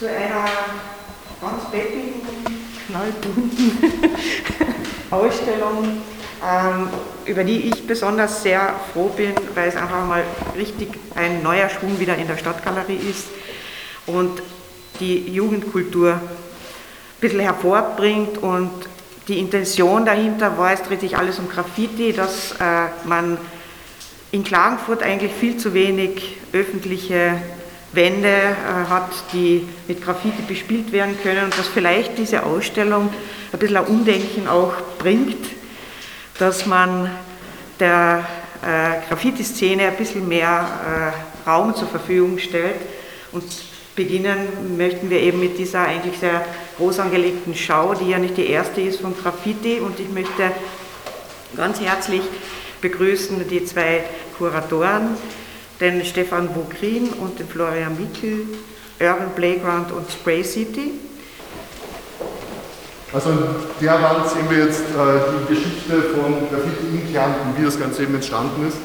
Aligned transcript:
Zu 0.00 0.08
einer 0.08 0.46
ganz 1.42 1.70
peppigen, 1.70 2.22
knallbunten 2.86 3.78
Ausstellung, 5.10 6.00
ähm, 6.42 6.88
über 7.26 7.44
die 7.44 7.68
ich 7.68 7.86
besonders 7.86 8.42
sehr 8.42 8.76
froh 8.94 9.10
bin, 9.14 9.34
weil 9.54 9.68
es 9.68 9.76
einfach 9.76 10.06
mal 10.06 10.22
richtig 10.56 10.88
ein 11.14 11.42
neuer 11.42 11.68
Schwung 11.68 12.00
wieder 12.00 12.16
in 12.16 12.26
der 12.28 12.38
Stadtgalerie 12.38 12.96
ist 12.96 13.26
und 14.06 14.40
die 15.00 15.30
Jugendkultur 15.30 16.12
ein 16.14 16.20
bisschen 17.20 17.40
hervorbringt 17.40 18.38
und 18.38 18.70
die 19.28 19.38
Intention 19.38 20.06
dahinter 20.06 20.56
war, 20.56 20.72
es 20.72 20.82
dreht 20.82 21.02
sich 21.02 21.18
alles 21.18 21.38
um 21.38 21.50
Graffiti, 21.50 22.14
dass 22.14 22.52
äh, 22.52 22.86
man 23.04 23.36
in 24.32 24.44
Klagenfurt 24.44 25.02
eigentlich 25.02 25.32
viel 25.32 25.58
zu 25.58 25.74
wenig 25.74 26.38
öffentliche 26.54 27.36
Wände 27.92 28.28
äh, 28.28 28.88
hat, 28.88 29.10
die 29.32 29.66
mit 29.88 30.02
Graffiti 30.02 30.42
bespielt 30.42 30.92
werden 30.92 31.16
können 31.22 31.44
und 31.44 31.58
dass 31.58 31.66
vielleicht 31.66 32.18
diese 32.18 32.44
Ausstellung 32.44 33.12
ein 33.52 33.58
bisschen 33.58 33.76
ein 33.78 33.86
Umdenken 33.86 34.46
auch 34.48 34.74
bringt, 34.98 35.44
dass 36.38 36.66
man 36.66 37.10
der 37.80 38.24
äh, 38.62 39.08
Graffiti-Szene 39.08 39.88
ein 39.88 39.96
bisschen 39.96 40.28
mehr 40.28 41.14
äh, 41.46 41.48
Raum 41.48 41.74
zur 41.74 41.88
Verfügung 41.88 42.38
stellt. 42.38 42.80
Und 43.32 43.44
beginnen 43.96 44.76
möchten 44.76 45.10
wir 45.10 45.20
eben 45.20 45.40
mit 45.40 45.58
dieser 45.58 45.82
eigentlich 45.82 46.18
sehr 46.18 46.44
groß 46.76 47.00
angelegten 47.00 47.54
Schau, 47.54 47.94
die 47.94 48.10
ja 48.10 48.18
nicht 48.18 48.36
die 48.36 48.46
erste 48.46 48.80
ist 48.80 49.00
von 49.00 49.16
Graffiti. 49.16 49.80
Und 49.80 49.98
ich 49.98 50.08
möchte 50.08 50.52
ganz 51.56 51.80
herzlich 51.80 52.22
begrüßen 52.80 53.48
die 53.48 53.64
zwei 53.64 54.04
Kuratoren, 54.38 55.16
den 55.80 56.04
Stefan 56.04 56.48
Bogrin 56.48 57.08
und 57.20 57.38
den 57.38 57.48
Florian 57.48 57.96
Mickel, 57.98 58.46
Urban 59.00 59.34
Playground 59.34 59.92
und 59.92 60.10
Spray 60.10 60.44
City. 60.44 60.92
Also 63.12 63.30
an 63.30 63.38
der 63.80 64.02
Wand 64.02 64.28
sehen 64.28 64.48
wir 64.48 64.66
jetzt 64.66 64.82
äh, 64.82 65.46
die 65.48 65.54
Geschichte 65.54 66.02
von 66.14 66.48
Graffiti 66.48 66.86
in 66.92 67.12
Kärnten, 67.12 67.58
wie 67.58 67.64
das 67.64 67.78
Ganze 67.78 68.04
eben 68.04 68.14
entstanden 68.14 68.68
ist. 68.68 68.76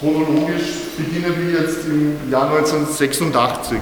Chronologisch 0.00 0.72
beginnen 0.98 1.34
wir 1.38 1.60
jetzt 1.60 1.86
im 1.86 2.30
Jahr 2.30 2.50
1986. 2.50 3.78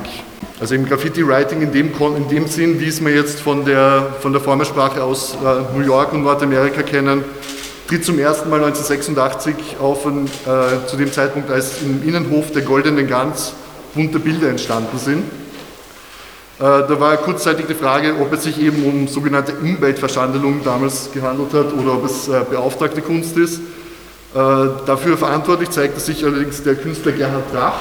Also 0.60 0.76
im 0.76 0.86
Graffiti-Writing 0.86 1.60
in 1.62 1.72
dem, 1.72 1.90
in 2.16 2.28
dem 2.28 2.46
Sinn, 2.46 2.78
wie 2.78 2.86
es 2.86 3.04
wir 3.04 3.12
jetzt 3.12 3.40
von 3.40 3.64
der, 3.64 4.14
von 4.20 4.32
der 4.32 4.40
Formelsprache 4.40 5.02
aus 5.02 5.34
äh, 5.34 5.76
New 5.76 5.84
York 5.84 6.12
und 6.12 6.22
Nordamerika 6.22 6.82
kennen, 6.82 7.24
tritt 7.92 8.06
zum 8.06 8.18
ersten 8.18 8.48
Mal 8.48 8.64
1986 8.64 9.76
auf, 9.78 10.06
ein, 10.06 10.24
äh, 10.24 10.86
zu 10.88 10.96
dem 10.96 11.12
Zeitpunkt, 11.12 11.50
als 11.50 11.82
im 11.82 12.02
Innenhof 12.08 12.50
der 12.50 12.62
Goldenen 12.62 13.06
Gans 13.06 13.52
bunte 13.94 14.18
Bilder 14.18 14.48
entstanden 14.48 14.98
sind. 14.98 15.18
Äh, 16.58 16.62
Da 16.88 16.98
war 16.98 17.18
kurzzeitig 17.18 17.66
die 17.66 17.74
Frage, 17.74 18.14
ob 18.18 18.32
es 18.32 18.44
sich 18.44 18.58
eben 18.62 18.82
um 18.86 19.08
sogenannte 19.08 19.52
Umweltverschandelung 19.60 20.64
damals 20.64 21.10
gehandelt 21.12 21.52
hat 21.52 21.74
oder 21.74 21.92
ob 21.92 22.06
es 22.06 22.28
äh, 22.28 22.42
beauftragte 22.48 23.02
Kunst 23.02 23.36
ist. 23.36 23.58
Äh, 23.58 24.38
Dafür 24.86 25.18
verantwortlich 25.18 25.68
zeigte 25.68 26.00
sich 26.00 26.24
allerdings 26.24 26.62
der 26.62 26.76
Künstler 26.76 27.12
Gerhard 27.12 27.52
Drach, 27.52 27.74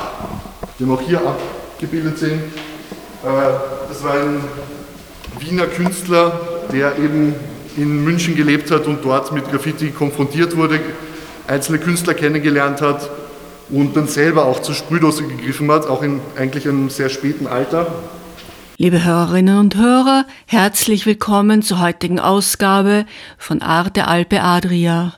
den 0.78 0.89
wir 0.89 0.95
auch 0.95 1.01
hier 1.01 1.22
abgebildet 1.22 2.17
sehen. 2.17 2.41
Äh, 3.23 3.28
Das 3.88 4.03
war 4.03 4.16
ein 4.16 4.43
Wiener 5.39 5.67
Künstler, 5.67 6.38
der 6.73 6.97
eben 6.97 7.33
in 7.77 8.03
München 8.03 8.35
gelebt 8.35 8.71
hat 8.71 8.87
und 8.87 9.03
dort 9.03 9.31
mit 9.31 9.49
Graffiti 9.49 9.89
konfrontiert 9.89 10.55
wurde, 10.55 10.79
einzelne 11.47 11.79
Künstler 11.79 12.13
kennengelernt 12.13 12.81
hat 12.81 13.09
und 13.69 13.95
dann 13.95 14.07
selber 14.07 14.45
auch 14.45 14.61
zur 14.61 14.75
Sprühdose 14.75 15.23
gegriffen 15.23 15.71
hat, 15.71 15.87
auch 15.87 16.03
in 16.03 16.19
eigentlich 16.37 16.67
einem 16.67 16.89
sehr 16.89 17.09
späten 17.09 17.47
Alter. 17.47 17.87
Liebe 18.77 19.03
Hörerinnen 19.03 19.59
und 19.59 19.75
Hörer, 19.75 20.25
herzlich 20.47 21.05
willkommen 21.05 21.61
zur 21.61 21.79
heutigen 21.79 22.19
Ausgabe 22.19 23.05
von 23.37 23.61
Arte 23.61 24.07
Alpe 24.07 24.41
Adria. 24.41 25.13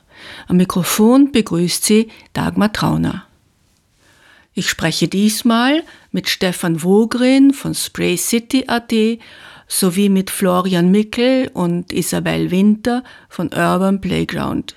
Am 0.48 0.56
Mikrofon 0.56 1.32
begrüßt 1.32 1.84
Sie 1.84 2.08
Dagmar 2.34 2.72
Trauner. 2.72 3.24
Ich 4.52 4.68
spreche 4.68 5.08
diesmal 5.08 5.82
mit 6.12 6.28
Stefan 6.28 6.82
Wogrin 6.82 7.52
von 7.52 7.74
Spray 7.74 8.16
City 8.16 8.64
AT 8.68 8.92
sowie 9.66 10.08
mit 10.08 10.30
Florian 10.30 10.90
Mickel 10.90 11.50
und 11.52 11.92
Isabel 11.92 12.50
Winter 12.50 13.02
von 13.28 13.48
Urban 13.48 14.00
Playground. 14.00 14.76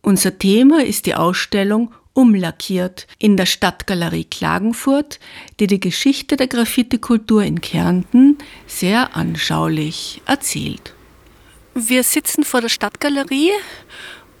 Unser 0.00 0.38
Thema 0.38 0.84
ist 0.84 1.06
die 1.06 1.14
Ausstellung 1.14 1.94
Umlackiert 2.14 3.06
in 3.18 3.38
der 3.38 3.46
Stadtgalerie 3.46 4.24
Klagenfurt, 4.24 5.18
die 5.60 5.66
die 5.66 5.80
Geschichte 5.80 6.36
der 6.36 6.46
Graffiti-Kultur 6.46 7.42
in 7.42 7.62
Kärnten 7.62 8.36
sehr 8.66 9.16
anschaulich 9.16 10.20
erzählt. 10.26 10.92
Wir 11.74 12.02
sitzen 12.02 12.44
vor 12.44 12.60
der 12.60 12.68
Stadtgalerie 12.68 13.52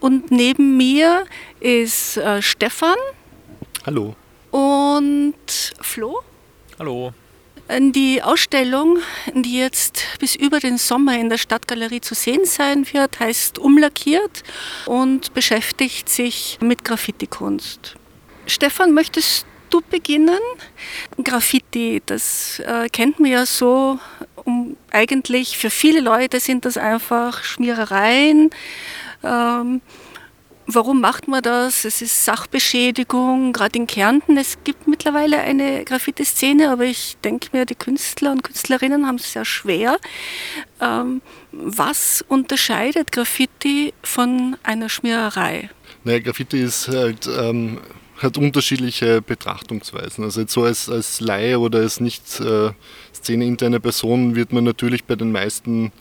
und 0.00 0.30
neben 0.30 0.76
mir 0.76 1.24
ist 1.60 2.18
äh, 2.18 2.42
Stefan 2.42 2.96
Hallo. 3.86 4.16
und 4.50 5.34
Flo. 5.80 6.20
Hallo. 6.78 7.14
Die 7.78 8.22
Ausstellung, 8.22 8.98
die 9.34 9.58
jetzt 9.58 10.04
bis 10.18 10.34
über 10.34 10.60
den 10.60 10.76
Sommer 10.76 11.18
in 11.18 11.30
der 11.30 11.38
Stadtgalerie 11.38 12.02
zu 12.02 12.14
sehen 12.14 12.44
sein 12.44 12.86
wird, 12.92 13.18
heißt 13.18 13.58
Umlackiert 13.58 14.42
und 14.84 15.32
beschäftigt 15.32 16.10
sich 16.10 16.58
mit 16.60 16.84
Graffiti-Kunst. 16.84 17.94
Stefan, 18.46 18.92
möchtest 18.92 19.46
du 19.70 19.80
beginnen? 19.80 20.40
Graffiti, 21.22 22.02
das 22.04 22.58
äh, 22.58 22.88
kennt 22.90 23.20
man 23.20 23.30
ja 23.30 23.46
so. 23.46 23.98
Um, 24.44 24.76
eigentlich 24.90 25.56
für 25.56 25.70
viele 25.70 26.00
Leute 26.00 26.40
sind 26.40 26.66
das 26.66 26.76
einfach 26.76 27.42
Schmierereien. 27.42 28.50
Ähm, 29.22 29.80
Warum 30.66 31.00
macht 31.00 31.26
man 31.26 31.42
das? 31.42 31.84
Es 31.84 32.02
ist 32.02 32.24
Sachbeschädigung, 32.24 33.52
gerade 33.52 33.78
in 33.78 33.86
Kärnten. 33.86 34.36
Es 34.36 34.58
gibt 34.62 34.86
mittlerweile 34.86 35.40
eine 35.40 35.84
Graffiti-Szene, 35.84 36.70
aber 36.70 36.84
ich 36.84 37.16
denke 37.24 37.48
mir, 37.52 37.66
die 37.66 37.74
Künstler 37.74 38.30
und 38.30 38.44
Künstlerinnen 38.44 39.06
haben 39.06 39.16
es 39.16 39.32
sehr 39.32 39.44
schwer. 39.44 39.98
Ähm, 40.80 41.20
was 41.50 42.24
unterscheidet 42.28 43.10
Graffiti 43.10 43.92
von 44.02 44.56
einer 44.62 44.88
Schmiererei? 44.88 45.68
Naja, 46.04 46.20
Graffiti 46.20 46.60
ist 46.60 46.88
halt, 46.88 47.26
ähm, 47.26 47.78
hat 48.18 48.38
unterschiedliche 48.38 49.20
Betrachtungsweisen. 49.20 50.22
Also 50.22 50.42
jetzt 50.42 50.52
so 50.52 50.62
als, 50.62 50.88
als 50.88 51.20
Laie 51.20 51.58
oder 51.58 51.80
als 51.80 51.98
nicht 51.98 52.40
äh, 52.40 52.70
szeneinterne 53.12 53.80
Person 53.80 54.36
wird 54.36 54.52
man 54.52 54.62
natürlich 54.62 55.04
bei 55.04 55.16
den 55.16 55.32
meisten 55.32 55.92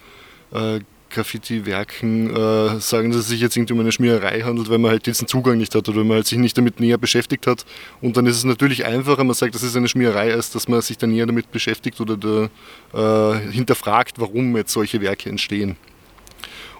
äh, 0.54 0.82
Graffiti-Werken 1.12 2.36
äh, 2.36 2.80
sagen, 2.80 3.12
dass 3.12 3.22
es 3.22 3.28
sich 3.28 3.42
jetzt 3.42 3.56
irgendwie 3.56 3.74
um 3.74 3.80
eine 3.80 3.92
Schmiererei 3.92 4.42
handelt, 4.42 4.70
weil 4.70 4.78
man 4.78 4.92
halt 4.92 5.06
diesen 5.06 5.28
Zugang 5.28 5.58
nicht 5.58 5.76
hat 5.76 5.88
oder 5.88 6.00
weil 6.00 6.06
man 6.06 6.16
halt 6.16 6.28
sich 6.28 6.38
nicht 6.38 6.58
damit 6.58 6.80
näher 6.80 6.98
beschäftigt 6.98 7.46
hat. 7.48 7.66
Und 8.02 8.18
dann 8.18 8.26
ist 8.26 8.38
es 8.38 8.44
natürlich 8.44 8.86
einfacher, 8.86 9.24
man 9.24 9.36
sagt, 9.36 9.54
das 9.54 9.64
ist 9.64 9.76
eine 9.76 9.88
Schmiererei, 9.88 10.34
als 10.34 10.52
dass 10.52 10.68
man 10.68 10.82
sich 10.82 10.98
dann 10.98 11.12
näher 11.12 11.26
damit 11.26 11.52
beschäftigt 11.52 12.02
oder 12.02 12.18
da, 12.18 13.36
äh, 13.36 13.52
hinterfragt, 13.52 14.20
warum 14.20 14.56
jetzt 14.58 14.74
solche 14.74 15.02
Werke 15.02 15.30
entstehen. 15.30 15.76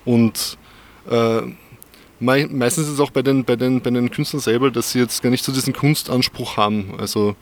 Und 0.06 0.58
äh, 1.10 1.42
mei- 2.20 2.48
meistens 2.50 2.88
ist 2.88 2.94
es 2.94 3.00
auch 3.00 3.12
bei 3.12 3.22
den, 3.22 3.44
bei, 3.44 3.56
den, 3.56 3.82
bei 3.82 3.92
den 3.92 4.10
Künstlern 4.10 4.40
selber, 4.40 4.72
dass 4.72 4.92
sie 4.92 5.00
jetzt 5.00 5.22
gar 5.22 5.30
nicht 5.30 5.44
so 5.44 5.52
diesen 5.52 5.74
Kunstanspruch 5.74 6.58
haben. 6.58 6.94
Also 6.98 7.36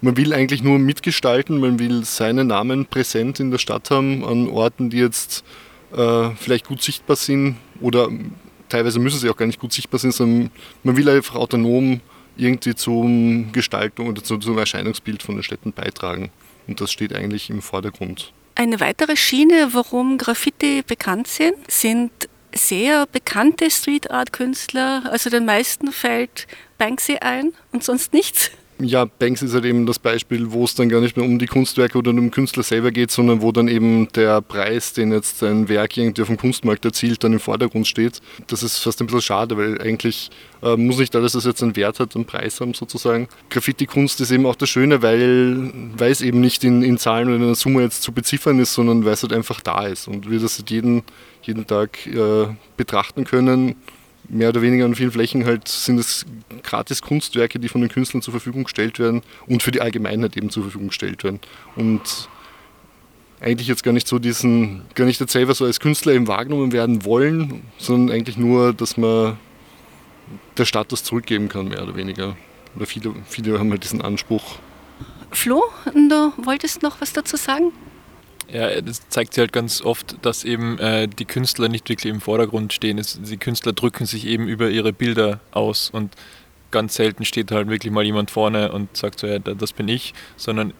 man 0.00 0.16
will 0.16 0.34
eigentlich 0.34 0.62
nur 0.62 0.78
mitgestalten, 0.80 1.60
man 1.60 1.78
will 1.78 2.04
seinen 2.04 2.48
Namen 2.48 2.86
präsent 2.86 3.38
in 3.38 3.52
der 3.52 3.58
Stadt 3.58 3.90
haben, 3.90 4.24
an 4.24 4.48
Orten, 4.48 4.90
die 4.90 4.98
jetzt 4.98 5.44
äh, 5.96 6.30
vielleicht 6.36 6.66
gut 6.66 6.82
sichtbar 6.82 7.16
sind 7.16 7.56
oder 7.80 8.08
teilweise 8.68 8.98
müssen 8.98 9.18
sie 9.18 9.28
auch 9.28 9.36
gar 9.36 9.46
nicht 9.46 9.60
gut 9.60 9.72
sichtbar 9.72 9.98
sein, 9.98 10.12
sondern 10.12 10.50
man 10.82 10.96
will 10.96 11.08
einfach 11.08 11.34
autonom 11.36 12.00
irgendwie 12.36 12.74
zum 12.74 13.52
Gestaltung 13.52 14.08
oder 14.08 14.24
zu, 14.24 14.38
zum 14.38 14.58
Erscheinungsbild 14.58 15.22
von 15.22 15.36
den 15.36 15.44
Städten 15.44 15.72
beitragen. 15.72 16.30
Und 16.66 16.80
das 16.80 16.92
steht 16.92 17.14
eigentlich 17.14 17.50
im 17.50 17.60
Vordergrund 17.60 18.32
Eine 18.54 18.80
weitere 18.80 19.16
Schiene, 19.16 19.70
warum 19.72 20.18
Graffiti 20.18 20.82
bekannt 20.86 21.26
sind, 21.26 21.54
sind 21.70 22.10
sehr 22.54 23.06
bekannte 23.06 23.70
Street 23.70 24.10
Art 24.10 24.32
Künstler. 24.32 25.02
Also 25.10 25.30
den 25.30 25.44
meisten 25.44 25.90
fällt 25.92 26.46
Banksy 26.78 27.16
ein 27.16 27.52
und 27.72 27.82
sonst 27.84 28.12
nichts. 28.12 28.50
Ja, 28.84 29.04
Banks 29.04 29.42
ist 29.42 29.54
halt 29.54 29.64
eben 29.64 29.86
das 29.86 30.00
Beispiel, 30.00 30.50
wo 30.50 30.64
es 30.64 30.74
dann 30.74 30.88
gar 30.88 31.00
nicht 31.00 31.16
mehr 31.16 31.24
um 31.24 31.38
die 31.38 31.46
Kunstwerke 31.46 31.96
oder 31.98 32.10
um 32.10 32.16
den 32.16 32.30
Künstler 32.32 32.64
selber 32.64 32.90
geht, 32.90 33.12
sondern 33.12 33.40
wo 33.40 33.52
dann 33.52 33.68
eben 33.68 34.08
der 34.08 34.40
Preis, 34.40 34.92
den 34.92 35.12
jetzt 35.12 35.40
ein 35.44 35.68
Werk 35.68 35.96
irgendwie 35.96 36.22
auf 36.22 36.28
dem 36.28 36.36
Kunstmarkt 36.36 36.84
erzielt, 36.84 37.22
dann 37.22 37.32
im 37.32 37.38
Vordergrund 37.38 37.86
steht. 37.86 38.20
Das 38.48 38.64
ist 38.64 38.78
fast 38.78 39.00
ein 39.00 39.06
bisschen 39.06 39.22
schade, 39.22 39.56
weil 39.56 39.80
eigentlich 39.80 40.30
äh, 40.62 40.76
muss 40.76 40.98
nicht 40.98 41.14
alles, 41.14 41.36
was 41.36 41.44
jetzt 41.44 41.62
einen 41.62 41.76
Wert 41.76 42.00
hat, 42.00 42.16
einen 42.16 42.24
Preis 42.24 42.60
haben 42.60 42.74
sozusagen. 42.74 43.28
Graffiti-Kunst 43.50 44.20
ist 44.20 44.32
eben 44.32 44.46
auch 44.46 44.56
das 44.56 44.68
Schöne, 44.68 45.00
weil, 45.00 45.70
es 46.00 46.20
eben 46.20 46.40
nicht 46.40 46.64
in, 46.64 46.82
in 46.82 46.98
Zahlen 46.98 47.28
oder 47.28 47.36
in 47.36 47.42
einer 47.44 47.54
Summe 47.54 47.82
jetzt 47.82 48.02
zu 48.02 48.10
beziffern 48.10 48.58
ist, 48.58 48.74
sondern 48.74 49.04
weil 49.04 49.12
es 49.12 49.22
halt 49.22 49.32
einfach 49.32 49.60
da 49.60 49.86
ist 49.86 50.08
und 50.08 50.28
wir 50.28 50.40
das 50.40 50.62
jeden, 50.66 51.04
jeden 51.42 51.68
Tag 51.68 52.04
äh, 52.08 52.46
betrachten 52.76 53.24
können 53.24 53.76
mehr 54.32 54.48
oder 54.48 54.62
weniger 54.62 54.86
an 54.86 54.94
vielen 54.94 55.12
Flächen 55.12 55.44
halt 55.44 55.68
sind 55.68 55.98
es 55.98 56.24
gratis 56.62 57.02
Kunstwerke, 57.02 57.58
die 57.58 57.68
von 57.68 57.82
den 57.82 57.90
Künstlern 57.90 58.22
zur 58.22 58.32
Verfügung 58.32 58.64
gestellt 58.64 58.98
werden 58.98 59.22
und 59.46 59.62
für 59.62 59.70
die 59.70 59.80
Allgemeinheit 59.80 60.36
eben 60.36 60.50
zur 60.50 60.64
Verfügung 60.64 60.88
gestellt 60.88 61.22
werden. 61.22 61.38
Und 61.76 62.28
eigentlich 63.40 63.68
jetzt 63.68 63.84
gar 63.84 63.92
nicht 63.92 64.08
so 64.08 64.18
diesen, 64.18 64.82
gar 64.94 65.04
nicht 65.04 65.20
jetzt 65.20 65.32
selber 65.32 65.54
so 65.54 65.64
als 65.66 65.80
Künstler 65.80 66.14
eben 66.14 66.28
wahrgenommen 66.28 66.72
werden 66.72 67.04
wollen, 67.04 67.62
sondern 67.76 68.16
eigentlich 68.16 68.38
nur, 68.38 68.72
dass 68.72 68.96
man 68.96 69.36
der 70.56 70.64
Stadt 70.64 70.90
das 70.92 71.04
zurückgeben 71.04 71.48
kann, 71.48 71.68
mehr 71.68 71.82
oder 71.82 71.94
weniger. 71.94 72.36
Oder 72.74 72.86
viele, 72.86 73.14
viele 73.26 73.58
haben 73.58 73.70
halt 73.70 73.84
diesen 73.84 74.00
Anspruch. 74.00 74.56
Flo, 75.30 75.62
du 75.84 76.32
wolltest 76.38 76.82
noch 76.82 77.00
was 77.00 77.12
dazu 77.12 77.36
sagen? 77.36 77.72
Ja, 78.52 78.80
das 78.82 79.08
zeigt 79.08 79.32
sich 79.32 79.40
halt 79.40 79.52
ganz 79.52 79.80
oft, 79.80 80.16
dass 80.22 80.44
eben 80.44 80.78
äh, 80.78 81.08
die 81.08 81.24
Künstler 81.24 81.68
nicht 81.68 81.88
wirklich 81.88 82.12
im 82.12 82.20
Vordergrund 82.20 82.74
stehen. 82.74 82.98
Es, 82.98 83.18
die 83.20 83.38
Künstler 83.38 83.72
drücken 83.72 84.04
sich 84.04 84.26
eben 84.26 84.46
über 84.46 84.68
ihre 84.68 84.92
Bilder 84.92 85.40
aus 85.52 85.88
und 85.90 86.14
ganz 86.70 86.94
selten 86.94 87.24
steht 87.24 87.50
halt 87.50 87.68
wirklich 87.68 87.92
mal 87.92 88.04
jemand 88.04 88.30
vorne 88.30 88.72
und 88.72 88.94
sagt 88.94 89.20
so, 89.20 89.26
ja, 89.26 89.38
das 89.38 89.72
bin 89.72 89.88
ich, 89.88 90.12
sondern 90.36 90.74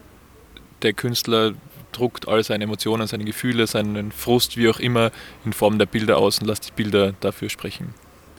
der 0.83 0.93
Künstler 0.93 1.53
druckt 1.91 2.27
all 2.27 2.43
seine 2.43 2.65
Emotionen, 2.65 3.07
seine 3.07 3.25
Gefühle, 3.25 3.65
seinen 3.65 4.11
Frust, 4.11 4.57
wie 4.57 4.69
auch 4.69 4.79
immer, 4.79 5.11
in 5.45 5.53
Form 5.53 5.79
der 5.79 5.85
Bilder 5.85 6.17
aus 6.17 6.39
und 6.39 6.47
lässt 6.47 6.67
die 6.67 6.71
Bilder 6.73 7.13
dafür 7.21 7.49
sprechen. 7.49 7.93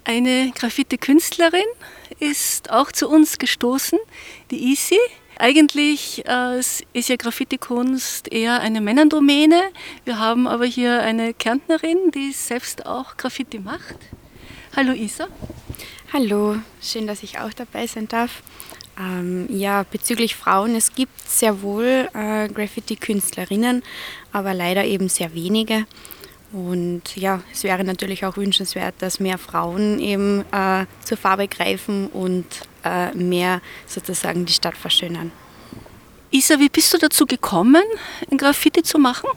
Eine 0.05 0.53
Graffiti-Künstlerin 0.55 1.65
ist 2.21 2.71
auch 2.71 2.93
zu 2.93 3.09
uns 3.09 3.39
gestoßen, 3.39 3.99
die 4.51 4.73
Isi. 4.73 4.99
Eigentlich 5.39 6.25
äh, 6.27 6.59
ist 6.59 7.09
ja 7.09 7.17
Graffiti-Kunst 7.17 8.33
eher 8.33 8.61
eine 8.61 8.81
Männerdomäne. 8.81 9.63
Wir 10.05 10.19
haben 10.19 10.47
aber 10.47 10.65
hier 10.65 11.03
eine 11.03 11.35
Kärntnerin, 11.35 12.13
die 12.15 12.33
selbst 12.33 12.87
auch 12.87 13.17
Graffiti 13.17 13.59
macht. 13.59 13.97
Hallo 14.77 14.93
Isa. 14.93 15.27
Hallo, 16.13 16.57
schön, 16.81 17.09
dass 17.09 17.25
ich 17.25 17.41
auch 17.41 17.53
dabei 17.53 17.89
sein 17.89 18.07
darf. 18.07 18.43
Ähm, 18.97 19.49
ja, 19.51 19.83
bezüglich 19.83 20.37
Frauen, 20.37 20.77
es 20.77 20.95
gibt 20.95 21.29
sehr 21.29 21.63
wohl 21.63 22.09
äh, 22.15 22.49
Graffiti-Künstlerinnen, 22.49 23.83
aber 24.31 24.55
leider 24.55 24.85
eben 24.85 25.09
sehr 25.09 25.35
wenige. 25.35 25.87
Und 26.53 27.17
ja, 27.17 27.43
es 27.53 27.65
wäre 27.65 27.83
natürlich 27.83 28.25
auch 28.25 28.37
wünschenswert, 28.37 28.95
dass 29.01 29.19
mehr 29.19 29.39
Frauen 29.39 29.99
eben 29.99 30.45
äh, 30.53 30.87
zur 31.05 31.17
Farbe 31.17 31.49
greifen 31.49 32.07
und 32.07 32.47
äh, 32.85 33.13
mehr 33.15 33.61
sozusagen 33.87 34.45
die 34.45 34.53
Stadt 34.53 34.77
verschönern. 34.77 35.33
Isa, 36.31 36.59
wie 36.59 36.69
bist 36.69 36.93
du 36.93 36.99
dazu 36.99 37.27
gekommen, 37.27 37.85
ein 38.31 38.39
Graffiti 38.39 38.83
zu 38.83 38.99
machen? 38.99 39.29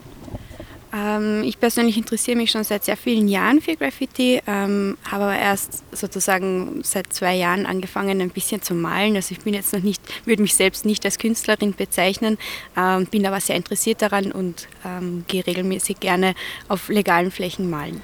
Ähm, 0.93 1.43
ich 1.43 1.59
persönlich 1.59 1.97
interessiere 1.97 2.37
mich 2.37 2.51
schon 2.51 2.63
seit 2.63 2.85
sehr 2.85 2.97
vielen 2.97 3.27
Jahren 3.27 3.61
für 3.61 3.75
Graffiti, 3.75 4.41
ähm, 4.47 4.97
habe 5.09 5.25
aber 5.25 5.37
erst 5.37 5.83
sozusagen 5.95 6.81
seit 6.83 7.11
zwei 7.13 7.35
Jahren 7.35 7.65
angefangen, 7.65 8.21
ein 8.21 8.29
bisschen 8.29 8.61
zu 8.61 8.73
malen. 8.73 9.15
Also 9.15 9.33
ich 9.33 9.39
bin 9.39 9.53
jetzt 9.53 9.73
noch 9.73 9.83
nicht, 9.83 10.01
würde 10.25 10.41
mich 10.41 10.55
selbst 10.55 10.85
nicht 10.85 11.03
als 11.05 11.19
Künstlerin 11.19 11.73
bezeichnen, 11.73 12.37
ähm, 12.75 13.05
bin 13.05 13.25
aber 13.27 13.41
sehr 13.41 13.55
interessiert 13.57 14.01
daran 14.01 14.31
und 14.31 14.67
ähm, 14.85 15.25
gehe 15.27 15.45
regelmäßig 15.45 15.99
gerne 15.99 16.35
auf 16.67 16.89
legalen 16.89 17.31
Flächen 17.31 17.69
malen. 17.69 18.01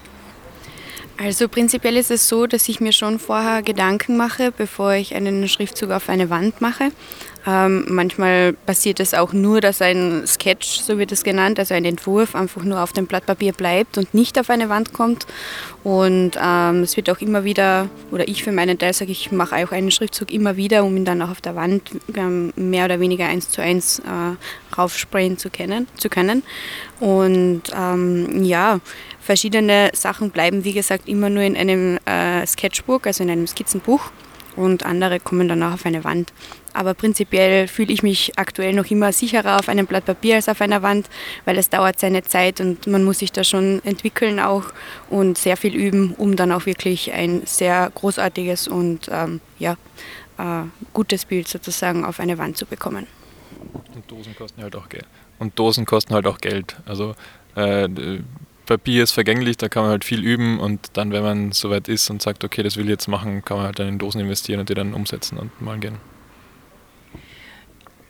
Also 1.18 1.48
prinzipiell 1.48 1.96
ist 1.96 2.12
es 2.12 2.28
so, 2.28 2.48
dass 2.48 2.68
ich 2.68 2.80
mir 2.80 2.92
schon 2.92 3.20
vorher 3.20 3.62
Gedanken 3.62 4.18
mache, 4.18 4.52
bevor 4.52 4.94
ich 4.94 5.16
einen 5.16 5.48
Schriftzug 5.48 5.92
auf 5.92 6.10
eine 6.10 6.30
Wand 6.30 6.60
mache. 6.60 6.92
Ähm, 7.46 7.86
manchmal 7.90 8.54
passiert 8.54 9.00
es 9.00 9.14
auch 9.14 9.34
nur, 9.34 9.60
dass 9.60 9.82
ein 9.82 10.26
Sketch, 10.26 10.80
so 10.80 10.98
wird 10.98 11.12
es 11.12 11.24
genannt, 11.24 11.60
also 11.60 11.74
ein 11.74 11.84
Entwurf, 11.84 12.36
einfach 12.36 12.64
nur 12.64 12.82
auf 12.82 12.94
dem 12.94 13.06
Blatt 13.06 13.26
Papier 13.26 13.52
bleibt 13.52 13.98
und 13.98 14.14
nicht 14.14 14.40
auf 14.40 14.50
eine 14.50 14.70
Wand 14.70 14.94
kommt. 14.94 15.28
Und 15.84 16.32
ähm, 16.42 16.84
es 16.84 16.96
wird 16.96 17.10
auch 17.10 17.20
immer 17.20 17.44
wieder, 17.44 17.90
oder 18.12 18.28
ich 18.28 18.44
für 18.44 18.54
meinen 18.54 18.80
Teil 18.80 18.94
sage, 18.94 19.12
ich 19.12 19.32
mache 19.32 19.56
auch 19.58 19.72
einen 19.72 19.92
Schriftzug 19.92 20.32
immer 20.32 20.56
wieder, 20.56 20.86
um 20.86 20.96
ihn 20.96 21.06
dann 21.06 21.22
auch 21.22 21.32
auf 21.32 21.42
der 21.42 21.56
Wand 21.56 21.92
ähm, 22.16 22.54
mehr 22.56 22.86
oder 22.86 23.02
weniger 23.02 23.28
eins 23.28 23.50
zu 23.50 23.62
eins 23.62 24.00
äh, 24.00 24.76
raufsprayen 24.78 25.38
zu, 25.38 25.50
kennen, 25.50 25.88
zu 25.98 26.08
können. 26.10 26.44
Und 27.02 27.64
ähm, 27.76 28.44
ja, 28.46 28.80
verschiedene 29.20 29.92
Sachen 29.94 30.32
bleiben, 30.32 30.64
wie 30.64 30.74
gesagt, 30.74 31.10
immer 31.10 31.30
nur 31.30 31.44
in 31.44 31.58
einem 31.58 32.00
äh, 32.06 32.46
Sketchbook, 32.48 33.06
also 33.06 33.24
in 33.24 33.30
einem 33.30 33.48
Skizzenbuch 33.48 34.12
und 34.56 34.86
andere 34.86 35.20
kommen 35.20 35.48
dann 35.48 35.64
auch 35.64 35.74
auf 35.74 35.86
eine 35.86 36.04
Wand. 36.04 36.32
Aber 36.74 36.94
prinzipiell 36.94 37.68
fühle 37.68 37.94
ich 37.94 38.04
mich 38.04 38.38
aktuell 38.38 38.74
noch 38.74 38.90
immer 38.90 39.12
sicherer 39.12 39.60
auf 39.60 39.70
einem 39.70 39.86
Blatt 39.86 40.06
Papier 40.06 40.36
als 40.36 40.50
auf 40.50 40.62
einer 40.62 40.82
Wand, 40.82 41.10
weil 41.46 41.58
es 41.58 41.70
dauert 41.70 42.00
seine 42.00 42.24
Zeit 42.24 42.60
und 42.60 42.88
man 42.88 43.04
muss 43.04 43.20
sich 43.20 43.32
da 43.32 43.44
schon 43.44 43.82
entwickeln 43.86 44.40
auch 44.40 44.66
und 45.10 45.38
sehr 45.38 45.58
viel 45.58 45.76
üben, 45.76 46.14
um 46.18 46.36
dann 46.36 46.52
auch 46.52 46.66
wirklich 46.66 47.14
ein 47.14 47.44
sehr 47.46 47.92
großartiges 47.94 48.68
und 48.68 49.10
ähm, 49.12 49.40
ja, 49.60 49.78
äh, 50.38 50.64
gutes 50.94 51.26
Bild 51.26 51.48
sozusagen 51.48 52.06
auf 52.06 52.20
eine 52.20 52.38
Wand 52.38 52.58
zu 52.58 52.66
bekommen. 52.66 53.08
Und 53.94 54.10
Dosen 54.10 54.36
kosten 54.36 54.62
halt 54.62 54.76
auch 54.76 54.90
Geld. 54.90 55.06
Und 55.40 55.58
Dosen 55.60 55.86
kosten 55.86 56.14
halt 56.14 56.26
auch 56.26 56.40
Geld. 56.40 56.76
Also 56.86 57.16
äh, 57.56 57.88
Papier 58.66 59.04
ist 59.04 59.12
vergänglich, 59.12 59.58
da 59.58 59.68
kann 59.70 59.84
man 59.84 59.92
halt 59.92 60.06
viel 60.06 60.24
üben 60.24 60.60
und 60.60 60.92
dann, 60.94 61.12
wenn 61.12 61.24
man 61.24 61.52
soweit 61.52 61.88
ist 61.88 62.10
und 62.10 62.22
sagt, 62.22 62.44
okay, 62.44 62.64
das 62.64 62.78
will 62.78 62.86
ich 62.86 62.92
jetzt 62.92 63.08
machen, 63.08 63.44
kann 63.44 63.58
man 63.58 63.66
halt 63.66 63.80
dann 63.80 63.88
in 63.88 64.00
Dosen 64.00 64.22
investieren 64.22 64.62
und 64.62 64.70
die 64.70 64.74
dann 64.74 64.94
umsetzen 64.94 65.38
und 65.38 65.62
mal 65.62 65.78
gehen. 65.80 65.98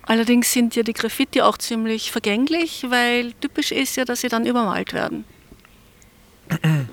Allerdings 0.06 0.52
sind 0.52 0.76
ja 0.76 0.82
die 0.82 0.92
Graffiti 0.92 1.40
auch 1.40 1.58
ziemlich 1.58 2.12
vergänglich, 2.12 2.86
weil 2.88 3.32
typisch 3.34 3.72
ist 3.72 3.96
ja, 3.96 4.04
dass 4.04 4.20
sie 4.20 4.28
dann 4.28 4.46
übermalt 4.46 4.92
werden. 4.92 5.24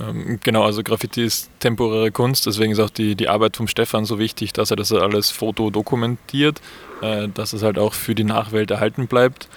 Ähm, 0.00 0.38
genau, 0.44 0.62
also 0.62 0.82
Graffiti 0.84 1.24
ist 1.24 1.50
temporäre 1.58 2.12
Kunst, 2.12 2.46
deswegen 2.46 2.72
ist 2.72 2.78
auch 2.78 2.90
die, 2.90 3.16
die 3.16 3.28
Arbeit 3.28 3.56
vom 3.56 3.66
Stefan 3.66 4.04
so 4.04 4.18
wichtig, 4.18 4.52
dass 4.52 4.70
er 4.70 4.76
das 4.76 4.92
alles 4.92 5.30
foto 5.30 5.70
dokumentiert, 5.70 6.60
äh, 7.02 7.28
dass 7.28 7.52
es 7.52 7.62
halt 7.62 7.78
auch 7.78 7.94
für 7.94 8.14
die 8.14 8.24
Nachwelt 8.24 8.70
erhalten 8.70 9.08
bleibt. 9.08 9.48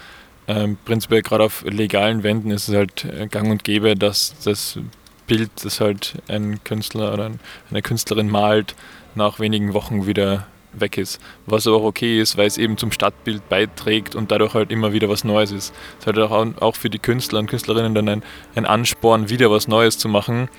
Ähm, 0.47 0.77
prinzipiell 0.83 1.21
gerade 1.21 1.43
auf 1.43 1.63
legalen 1.63 2.23
Wänden 2.23 2.49
ist 2.49 2.67
es 2.67 2.75
halt 2.75 3.05
äh, 3.05 3.27
gang 3.27 3.51
und 3.51 3.63
gäbe, 3.63 3.95
dass 3.95 4.33
das 4.43 4.79
Bild, 5.27 5.51
das 5.63 5.79
halt 5.79 6.15
ein 6.27 6.63
Künstler 6.63 7.13
oder 7.13 7.31
eine 7.69 7.81
Künstlerin 7.81 8.29
malt, 8.29 8.75
nach 9.13 9.39
wenigen 9.39 9.73
Wochen 9.73 10.07
wieder 10.07 10.47
weg 10.73 10.97
ist. 10.97 11.19
Was 11.45 11.67
aber 11.67 11.77
auch 11.77 11.83
okay 11.83 12.19
ist, 12.19 12.37
weil 12.37 12.47
es 12.47 12.57
eben 12.57 12.77
zum 12.77 12.91
Stadtbild 12.91 13.47
beiträgt 13.49 14.15
und 14.15 14.31
dadurch 14.31 14.53
halt 14.53 14.71
immer 14.71 14.93
wieder 14.93 15.09
was 15.09 15.23
Neues 15.23 15.51
ist. 15.51 15.73
Es 15.99 16.07
ist 16.07 16.17
halt 16.17 16.19
auch, 16.61 16.75
für 16.75 16.89
die 16.89 16.99
Künstler 16.99 17.39
und 17.39 17.47
Künstlerinnen 17.47 17.93
dann 17.93 18.07
ein, 18.07 18.23
ein 18.55 18.65
Ansporn, 18.65 19.29
wieder 19.29 19.51
was 19.51 19.67
Neues 19.67 19.97
zu 19.97 20.09
machen, 20.09 20.49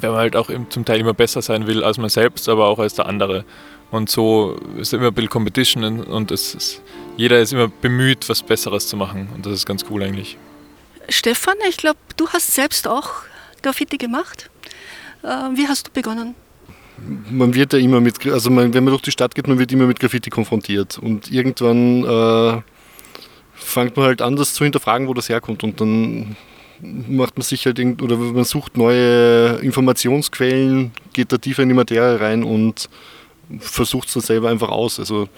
weil 0.00 0.10
man 0.10 0.18
halt 0.20 0.36
auch 0.36 0.50
zum 0.68 0.84
Teil 0.84 1.00
immer 1.00 1.14
besser 1.14 1.42
sein 1.42 1.66
will 1.66 1.84
als 1.84 1.98
man 1.98 2.08
selbst, 2.08 2.48
aber 2.48 2.66
auch 2.66 2.78
als 2.78 2.94
der 2.94 3.06
andere. 3.06 3.44
Und 3.90 4.08
so 4.08 4.58
ist 4.78 4.94
immer 4.94 5.08
ein 5.08 5.14
bisschen 5.14 5.28
Competition 5.28 6.00
und 6.00 6.30
ist, 6.30 6.82
jeder 7.18 7.40
ist 7.40 7.52
immer 7.52 7.68
bemüht, 7.68 8.26
was 8.28 8.42
Besseres 8.42 8.88
zu 8.88 8.96
machen. 8.96 9.28
Und 9.34 9.44
das 9.44 9.52
ist 9.52 9.66
ganz 9.66 9.84
cool 9.90 10.02
eigentlich. 10.02 10.38
Stefan, 11.10 11.56
ich 11.68 11.76
glaube, 11.76 11.98
du 12.16 12.26
hast 12.28 12.54
selbst 12.54 12.88
auch 12.88 13.10
Graffiti 13.60 13.98
gemacht. 13.98 14.50
Äh, 15.22 15.28
wie 15.54 15.68
hast 15.68 15.88
du 15.88 15.90
begonnen? 15.92 16.34
Man 17.30 17.54
wird 17.54 17.72
ja 17.72 17.78
immer 17.78 18.00
mit, 18.00 18.26
also 18.26 18.50
man, 18.50 18.72
wenn 18.74 18.84
man 18.84 18.92
durch 18.92 19.02
die 19.02 19.10
Stadt 19.10 19.34
geht, 19.34 19.48
man 19.48 19.58
wird 19.58 19.72
immer 19.72 19.86
mit 19.86 19.98
Graffiti 20.00 20.30
konfrontiert. 20.30 20.98
Und 20.98 21.30
irgendwann 21.30 22.04
äh, 22.04 22.62
fängt 23.54 23.96
man 23.96 24.06
halt 24.06 24.22
an, 24.22 24.36
das 24.36 24.54
zu 24.54 24.64
hinterfragen, 24.64 25.08
wo 25.08 25.14
das 25.14 25.28
herkommt. 25.28 25.64
Und 25.64 25.80
dann 25.80 26.36
macht 26.80 27.36
man 27.36 27.42
sich 27.42 27.66
halt, 27.66 27.78
oder 28.02 28.16
man 28.16 28.44
sucht 28.44 28.76
neue 28.76 29.58
Informationsquellen, 29.62 30.92
geht 31.12 31.32
da 31.32 31.38
tiefer 31.38 31.62
in 31.62 31.68
die 31.68 31.74
Materie 31.74 32.20
rein 32.20 32.42
und 32.42 32.88
versucht 33.58 34.08
es 34.08 34.14
dann 34.14 34.22
selber 34.22 34.50
einfach 34.50 34.68
aus. 34.68 34.98
Also 34.98 35.28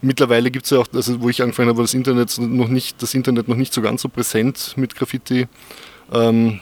mittlerweile 0.00 0.50
gibt 0.50 0.66
es 0.66 0.70
ja 0.70 0.78
auch, 0.78 0.86
also 0.92 1.20
wo 1.20 1.28
ich 1.28 1.42
angefangen 1.42 1.68
habe, 1.68 1.82
das 1.82 1.94
Internet 1.94 2.38
noch 2.38 2.68
nicht, 2.68 3.02
das 3.02 3.14
Internet 3.14 3.48
noch 3.48 3.56
nicht 3.56 3.72
so 3.72 3.82
ganz 3.82 4.02
so 4.02 4.08
präsent 4.08 4.74
mit 4.76 4.94
Graffiti. 4.94 5.48
Ähm, 6.12 6.60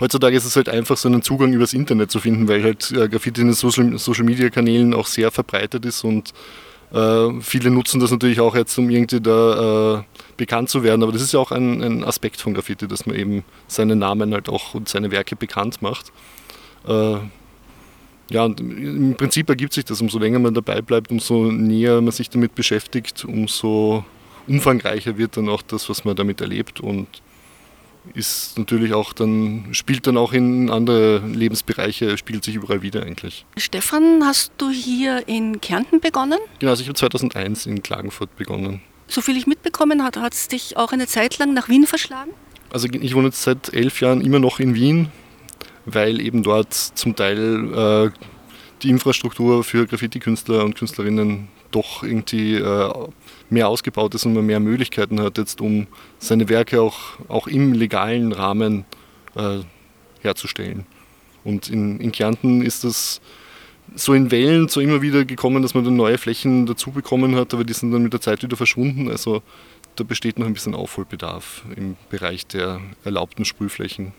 heutzutage 0.00 0.36
ist 0.36 0.44
es 0.44 0.56
halt 0.56 0.68
einfach 0.68 0.96
so 0.96 1.08
einen 1.08 1.22
Zugang 1.22 1.52
übers 1.52 1.72
Internet 1.72 2.10
zu 2.10 2.20
finden, 2.20 2.48
weil 2.48 2.62
halt 2.62 2.90
äh, 2.92 3.08
Graffiti 3.08 3.40
in 3.40 3.48
den 3.48 3.54
Social, 3.54 3.98
Social 3.98 4.24
Media 4.24 4.50
Kanälen 4.50 4.94
auch 4.94 5.06
sehr 5.06 5.30
verbreitet 5.30 5.84
ist 5.84 6.04
und 6.04 6.32
Äh, 6.90 7.40
viele 7.42 7.70
nutzen 7.70 8.00
das 8.00 8.10
natürlich 8.10 8.40
auch 8.40 8.54
jetzt, 8.54 8.78
um 8.78 8.88
irgendwie 8.88 9.20
da 9.20 9.98
äh, 9.98 10.02
bekannt 10.38 10.70
zu 10.70 10.82
werden, 10.82 11.02
aber 11.02 11.12
das 11.12 11.20
ist 11.20 11.32
ja 11.32 11.38
auch 11.38 11.52
ein, 11.52 11.82
ein, 11.82 12.04
Aspekt 12.04 12.40
von 12.40 12.54
Graffiti, 12.54 12.88
dass 12.88 13.04
man 13.04 13.14
eben 13.14 13.44
seinen 13.66 13.98
Namen 13.98 14.32
halt 14.32 14.48
auch 14.48 14.74
und 14.74 14.88
seine 14.88 15.10
Werke 15.10 15.36
bekannt 15.36 15.82
macht. 15.82 16.12
Äh, 16.86 17.16
ja, 18.30 18.44
und 18.44 18.60
im 18.60 19.14
Prinzip 19.16 19.48
ergibt 19.48 19.72
sich 19.72 19.84
das, 19.84 20.00
umso 20.00 20.18
länger 20.18 20.38
man 20.38 20.54
dabei 20.54 20.80
bleibt, 20.80 21.10
umso 21.10 21.50
näher 21.50 22.00
man 22.00 22.12
sich 22.12 22.30
damit 22.30 22.54
beschäftigt, 22.54 23.24
umso 23.24 24.04
umfangreicher 24.46 25.16
wird 25.18 25.36
dann 25.36 25.48
auch 25.48 25.62
das, 25.62 25.88
was 25.88 26.04
man 26.04 26.16
damit 26.16 26.40
erlebt. 26.40 26.80
Und 26.80 27.06
ist 28.14 28.58
natürlich 28.58 28.92
auch 28.92 29.12
dann, 29.12 29.68
spielt 29.72 30.06
dann 30.06 30.16
auch 30.16 30.32
in 30.32 30.70
andere 30.70 31.18
Lebensbereiche, 31.26 32.18
spielt 32.18 32.44
sich 32.44 32.54
überall 32.54 32.82
wieder 32.82 33.02
eigentlich. 33.02 33.46
Stefan, 33.56 34.24
hast 34.24 34.52
du 34.58 34.70
hier 34.70 35.26
in 35.28 35.60
Kärnten 35.60 36.00
begonnen? 36.00 36.38
Genau, 36.58 36.70
also 36.70 36.82
ich 36.82 36.88
habe 36.88 36.98
2001 36.98 37.66
in 37.66 37.82
Klagenfurt 37.82 38.34
begonnen. 38.36 38.80
Soviel 39.06 39.36
ich 39.36 39.46
mitbekommen 39.46 40.04
habe, 40.04 40.20
hat 40.20 40.34
es 40.34 40.48
dich 40.48 40.76
auch 40.76 40.92
eine 40.92 41.06
Zeit 41.06 41.38
lang 41.38 41.54
nach 41.54 41.68
Wien 41.68 41.86
verschlagen? 41.86 42.30
Also 42.70 42.88
ich 42.90 43.14
wohne 43.14 43.28
jetzt 43.28 43.42
seit 43.42 43.72
elf 43.72 44.00
Jahren 44.00 44.20
immer 44.20 44.38
noch 44.38 44.60
in 44.60 44.74
Wien, 44.74 45.10
weil 45.86 46.20
eben 46.20 46.42
dort 46.42 46.74
zum 46.74 47.16
Teil 47.16 48.10
äh, 48.10 48.10
die 48.82 48.90
Infrastruktur 48.90 49.64
für 49.64 49.86
Graffiti-Künstler 49.86 50.64
und 50.64 50.74
Künstlerinnen 50.76 51.48
doch 51.70 52.02
irgendwie 52.02 52.56
äh, 52.56 52.92
mehr 53.50 53.68
ausgebaut 53.68 54.14
ist 54.14 54.26
und 54.26 54.34
man 54.34 54.46
mehr 54.46 54.60
Möglichkeiten 54.60 55.20
hat, 55.20 55.38
jetzt 55.38 55.60
um 55.60 55.86
seine 56.18 56.48
Werke 56.48 56.80
auch, 56.80 56.98
auch 57.28 57.46
im 57.46 57.72
legalen 57.72 58.32
Rahmen 58.32 58.84
äh, 59.36 59.60
herzustellen. 60.20 60.86
Und 61.44 61.68
in, 61.68 62.00
in 62.00 62.12
Kärnten 62.12 62.62
ist 62.62 62.84
das 62.84 63.20
so 63.94 64.12
in 64.12 64.30
Wellen 64.30 64.68
so 64.68 64.80
immer 64.80 65.00
wieder 65.00 65.24
gekommen, 65.24 65.62
dass 65.62 65.74
man 65.74 65.84
dann 65.84 65.96
neue 65.96 66.18
Flächen 66.18 66.66
dazu 66.66 66.90
bekommen 66.90 67.36
hat, 67.36 67.54
aber 67.54 67.64
die 67.64 67.72
sind 67.72 67.90
dann 67.92 68.02
mit 68.02 68.12
der 68.12 68.20
Zeit 68.20 68.42
wieder 68.42 68.56
verschwunden. 68.56 69.10
Also 69.10 69.42
da 69.96 70.04
besteht 70.04 70.38
noch 70.38 70.46
ein 70.46 70.52
bisschen 70.52 70.74
Aufholbedarf 70.74 71.64
im 71.74 71.96
Bereich 72.10 72.46
der 72.46 72.80
erlaubten 73.04 73.44
Sprühflächen. 73.44 74.12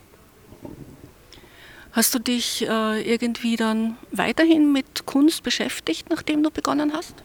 Hast 1.91 2.13
du 2.13 2.19
dich 2.19 2.67
äh, 2.67 3.01
irgendwie 3.01 3.55
dann 3.55 3.98
weiterhin 4.12 4.71
mit 4.71 5.05
Kunst 5.05 5.43
beschäftigt, 5.43 6.09
nachdem 6.09 6.43
du 6.43 6.51
begonnen 6.51 6.93
hast? 6.93 7.15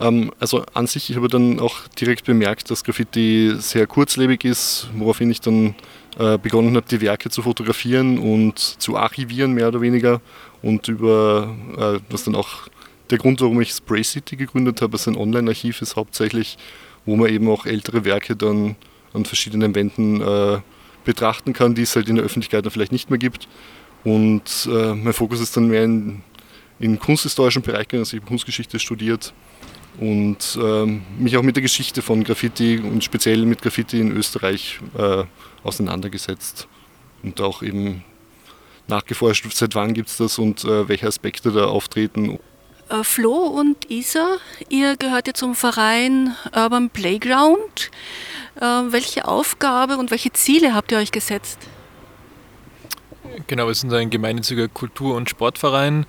Ähm, 0.00 0.32
also 0.40 0.64
an 0.74 0.86
sich, 0.86 1.10
ich 1.10 1.16
habe 1.16 1.28
dann 1.28 1.60
auch 1.60 1.88
direkt 2.00 2.24
bemerkt, 2.24 2.70
dass 2.70 2.84
Graffiti 2.84 3.54
sehr 3.58 3.86
kurzlebig 3.86 4.44
ist, 4.44 4.88
woraufhin 4.94 5.30
ich 5.30 5.40
dann 5.40 5.74
äh, 6.18 6.38
begonnen 6.38 6.76
habe, 6.76 6.86
die 6.90 7.00
Werke 7.00 7.30
zu 7.30 7.42
fotografieren 7.42 8.18
und 8.18 8.58
zu 8.58 8.96
archivieren, 8.96 9.52
mehr 9.52 9.68
oder 9.68 9.80
weniger. 9.80 10.20
Und 10.62 10.88
über, 10.88 11.54
äh, 11.76 12.00
was 12.10 12.24
dann 12.24 12.34
auch 12.34 12.68
der 13.10 13.18
Grund, 13.18 13.40
warum 13.40 13.60
ich 13.60 13.72
Spray 13.72 14.02
City 14.02 14.36
gegründet 14.36 14.80
habe, 14.80 14.94
also 14.94 15.10
ein 15.10 15.16
Online-Archiv 15.16 15.82
ist 15.82 15.96
hauptsächlich, 15.96 16.56
wo 17.04 17.16
man 17.16 17.28
eben 17.28 17.48
auch 17.48 17.66
ältere 17.66 18.04
Werke 18.04 18.34
dann 18.34 18.76
an 19.12 19.24
verschiedenen 19.24 19.74
Wänden 19.74 20.20
äh, 20.20 20.60
betrachten 21.04 21.52
kann, 21.52 21.74
die 21.74 21.82
es 21.82 21.94
halt 21.94 22.08
in 22.08 22.16
der 22.16 22.24
Öffentlichkeit 22.24 22.64
dann 22.64 22.72
vielleicht 22.72 22.92
nicht 22.92 23.10
mehr 23.10 23.18
gibt. 23.18 23.46
Und 24.02 24.68
äh, 24.70 24.94
mein 24.94 25.12
Fokus 25.12 25.40
ist 25.40 25.56
dann 25.56 25.68
mehr 25.68 25.84
in, 25.84 26.22
in 26.78 26.98
kunsthistorischen 26.98 27.62
Bereichen, 27.62 27.98
also 27.98 28.16
ich 28.16 28.22
habe 28.22 28.28
Kunstgeschichte 28.28 28.78
studiert 28.78 29.32
und 29.98 30.58
ähm, 30.60 31.02
mich 31.18 31.36
auch 31.36 31.42
mit 31.42 31.56
der 31.56 31.62
Geschichte 31.62 32.02
von 32.02 32.24
Graffiti 32.24 32.78
und 32.78 33.04
speziell 33.04 33.46
mit 33.46 33.62
Graffiti 33.62 34.00
in 34.00 34.16
Österreich 34.16 34.80
äh, 34.96 35.24
auseinandergesetzt 35.62 36.68
und 37.22 37.40
auch 37.40 37.62
eben 37.62 38.04
nachgeforscht, 38.88 39.46
seit 39.52 39.74
wann 39.74 39.94
gibt 39.94 40.08
es 40.08 40.16
das 40.16 40.38
und 40.38 40.64
äh, 40.64 40.88
welche 40.88 41.06
Aspekte 41.06 41.52
da 41.52 41.66
auftreten. 41.66 42.38
Äh, 42.88 43.02
Flo 43.02 43.34
und 43.34 43.90
Isa, 43.90 44.36
ihr 44.68 44.96
gehört 44.96 45.26
ja 45.26 45.34
zum 45.34 45.54
Verein 45.54 46.34
Urban 46.54 46.90
Playground. 46.90 47.90
Äh, 48.56 48.60
welche 48.62 49.26
Aufgabe 49.26 49.96
und 49.96 50.10
welche 50.10 50.32
Ziele 50.32 50.74
habt 50.74 50.92
ihr 50.92 50.98
euch 50.98 51.12
gesetzt? 51.12 51.58
Genau, 53.46 53.66
wir 53.66 53.74
sind 53.74 53.92
ein 53.92 54.10
gemeinnütziger 54.10 54.68
Kultur- 54.68 55.16
und 55.16 55.28
Sportverein 55.28 56.06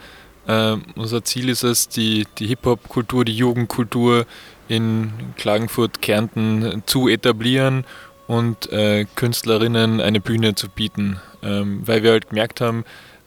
äh, 0.48 0.78
unser 0.96 1.24
Ziel 1.24 1.50
ist 1.50 1.64
es, 1.64 1.88
die, 1.88 2.25
die 2.38 2.48
Hip-Hop-Kultur, 2.48 3.25
die 3.25 3.36
Jugendkultur 3.36 4.25
in 4.68 5.12
Klagenfurt, 5.38 6.02
Kärnten 6.02 6.84
zu 6.86 7.08
etablieren 7.08 7.86
und 8.28 8.72
äh, 8.72 9.06
Künstlerinnen 9.16 10.02
eine 10.02 10.20
Bühne 10.20 10.56
zu 10.56 10.70
bieten, 10.70 11.20
ähm, 11.44 11.82
weil 11.86 12.04
wir 12.04 12.12
halt 12.12 12.30
gemerkt 12.30 12.62
haben, 12.62 12.84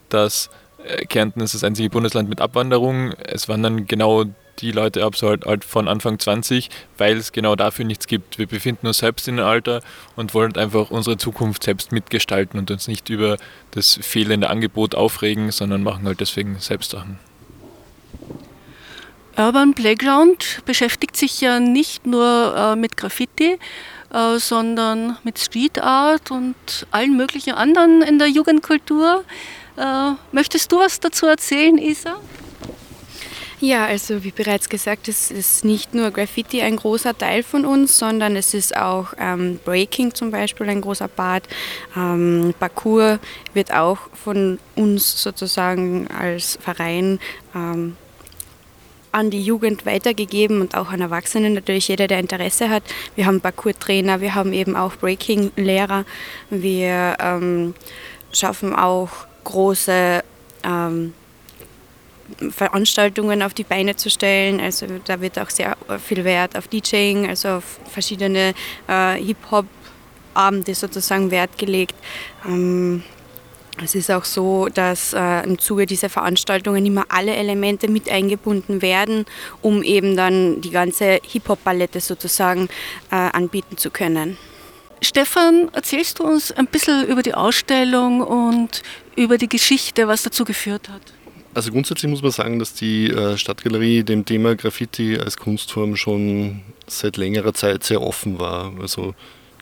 dass 0.09 0.51
äh, 0.85 1.05
Kärnten 1.07 1.41
ist 1.41 1.55
das 1.55 1.65
einzige 1.65 1.91
Bundesland 1.91 2.29
mit 2.29 2.41
Abwanderung. 2.41 3.13
Es 3.13 3.49
wandern 3.49 3.87
genau 3.87 4.25
die 4.61 4.73
Leute 4.73 5.05
ab, 5.05 5.17
so 5.17 5.29
halt, 5.29 5.45
halt 5.47 5.65
von 5.65 5.89
Anfang 5.89 6.19
20, 6.19 6.69
weil 6.97 7.17
es 7.17 7.33
genau 7.33 7.57
dafür 7.57 7.85
nichts 7.85 8.07
gibt. 8.07 8.39
Wir 8.39 8.47
befinden 8.47 8.87
uns 8.87 8.99
selbst 8.99 9.29
in 9.29 9.39
einem 9.39 9.49
Alter 9.49 9.83
und 10.17 10.35
wollen 10.35 10.57
einfach 10.57 10.91
unsere 10.91 11.17
Zukunft 11.17 11.65
selbst 11.65 11.93
mitgestalten 11.93 12.59
und 12.59 12.71
uns 12.71 12.89
nicht 12.89 13.09
über 13.09 13.37
das 13.73 13.99
fehlende 14.03 14.51
Angebot 14.51 14.95
aufregen, 14.95 15.51
sondern 15.51 15.83
machen 15.83 16.07
halt 16.07 16.21
deswegen 16.21 16.59
selbst 16.59 16.91
Sachen. 16.91 17.19
Urban 19.37 19.73
Playground 19.73 20.63
beschäftigt 20.65 21.17
sich 21.17 21.41
ja 21.41 21.61
nicht 21.61 22.07
nur 22.07 22.55
äh, 22.57 22.75
mit 22.75 22.97
Graffiti, 22.97 23.57
äh, 24.13 24.39
sondern 24.39 25.17
mit 25.23 25.39
Street 25.39 25.81
Art 25.81 26.33
und 26.33 26.57
allen 26.91 27.17
möglichen 27.17 27.55
anderen 27.55 28.03
in 28.03 28.19
der 28.19 28.29
Jugendkultur. 28.29 29.25
Äh, 29.77 30.13
möchtest 30.33 30.73
du 30.73 30.79
was 30.79 30.99
dazu 30.99 31.27
erzählen, 31.27 31.79
Isa? 31.79 32.17
Ja, 33.61 33.87
also 33.87 34.23
wie 34.23 34.31
bereits 34.31 34.69
gesagt, 34.69 35.09
es 35.09 35.33
ist 35.33 35.65
nicht 35.65 35.93
nur 35.93 36.13
Graffiti 36.13 36.63
ein 36.63 36.77
großer 36.77 37.19
Teil 37.19 37.43
von 37.43 37.65
uns, 37.65 37.99
sondern 37.99 38.37
es 38.37 38.55
ist 38.55 38.77
auch 38.77 39.15
ähm, 39.19 39.59
Breaking 39.65 40.15
zum 40.15 40.31
Beispiel 40.31 40.69
ein 40.69 40.81
großer 40.81 41.09
Part. 41.09 41.49
Ähm, 41.97 42.55
Parkour 42.61 43.19
wird 43.55 43.73
auch 43.73 43.99
von 44.15 44.61
uns 44.77 45.21
sozusagen 45.21 46.07
als 46.07 46.57
Verein 46.63 47.19
ähm, 47.53 47.97
an 49.11 49.31
die 49.31 49.43
Jugend 49.43 49.85
weitergegeben 49.87 50.61
und 50.61 50.77
auch 50.77 50.91
an 50.91 51.01
Erwachsene, 51.01 51.51
natürlich 51.51 51.89
jeder, 51.89 52.07
der 52.07 52.21
Interesse 52.21 52.71
hat. 52.71 52.85
Wir 53.17 53.27
haben 53.27 53.41
Parkour-Trainer, 53.41 54.21
wir 54.21 54.37
haben 54.37 54.53
eben 54.53 54.77
auch 54.77 54.95
Breaking-Lehrer. 54.95 56.05
Wir 56.51 57.17
ähm, 57.19 57.75
schaffen 58.31 58.73
auch 58.73 59.11
große 59.43 60.23
ähm, 60.63 61.15
Veranstaltungen 62.51 63.43
auf 63.43 63.55
die 63.55 63.65
Beine 63.65 63.97
zu 63.97 64.11
stellen. 64.11 64.61
Also 64.61 64.87
da 65.05 65.21
wird 65.21 65.39
auch 65.39 65.51
sehr 65.51 65.77
viel 66.05 66.25
Wert 66.25 66.57
auf 66.57 66.69
DJing, 66.69 67.29
also 67.29 67.49
auf 67.49 67.81
verschiedene 67.91 68.55
äh, 68.87 69.15
Hip-Hop-Abende 69.17 70.75
sozusagen 70.75 71.31
Wert 71.31 71.57
gelegt. 71.59 71.95
Ähm, 72.47 73.03
es 73.83 73.95
ist 73.95 74.11
auch 74.11 74.25
so, 74.25 74.69
dass 74.69 75.13
äh, 75.13 75.43
im 75.45 75.59
Zuge 75.59 75.87
dieser 75.87 76.09
Veranstaltungen 76.09 76.85
immer 76.85 77.07
alle 77.09 77.35
Elemente 77.35 77.89
mit 77.89 78.11
eingebunden 78.11 78.83
werden, 78.83 79.25
um 79.63 79.83
eben 79.83 80.17
dann 80.17 80.61
die 80.61 80.71
ganze 80.71 81.21
Hip-Hop-Palette 81.23 82.01
sozusagen 82.01 82.69
äh, 83.11 83.15
anbieten 83.15 83.77
zu 83.77 83.91
können. 83.91 84.37
Stefan, 85.01 85.71
erzählst 85.73 86.19
du 86.19 86.25
uns 86.25 86.51
ein 86.51 86.67
bisschen 86.67 87.07
über 87.07 87.23
die 87.23 87.35
Ausstellung 87.35 88.21
und 88.21 88.83
über 89.15 89.39
die 89.39 89.49
Geschichte, 89.49 90.09
was 90.09 90.25
dazu 90.25 90.45
geführt 90.45 90.89
hat? 90.89 91.03
Also 91.55 91.73
grundsätzlich 91.73 92.11
muss 92.11 92.23
man 92.23 92.31
sagen, 92.31 92.59
dass 92.59 92.75
die 92.75 93.11
äh, 93.11 93.37
Stadtgalerie 93.37 94.05
dem 94.05 94.25
Thema 94.25 94.55
Graffiti 94.55 95.19
als 95.19 95.37
Kunstform 95.37 95.97
schon 95.97 96.61
seit 96.87 97.17
längerer 97.17 97.55
Zeit 97.55 97.85
sehr 97.85 98.03
offen 98.03 98.39
war. 98.39 98.73
Also 98.81 99.15